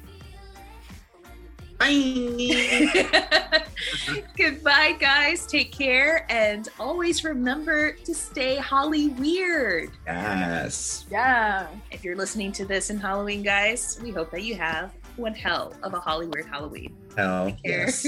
[1.79, 3.65] Bye.
[4.37, 5.47] Goodbye, guys.
[5.47, 6.27] Take care.
[6.29, 9.91] And always remember to stay Holly weird.
[10.07, 11.07] Yes.
[11.11, 11.69] Yeah.
[11.91, 15.75] If you're listening to this in Halloween, guys, we hope that you have one hell
[15.83, 16.97] of a Holly weird Halloween.
[17.17, 17.57] Hell.
[17.65, 18.03] Yes.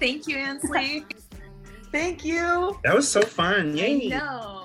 [0.00, 1.04] Thank you, Ansley.
[1.92, 2.78] Thank you.
[2.84, 3.76] That was so fun.
[3.76, 4.12] Yay.
[4.12, 4.60] I know.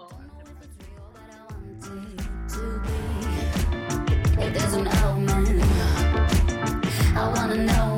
[7.16, 7.89] I wanna know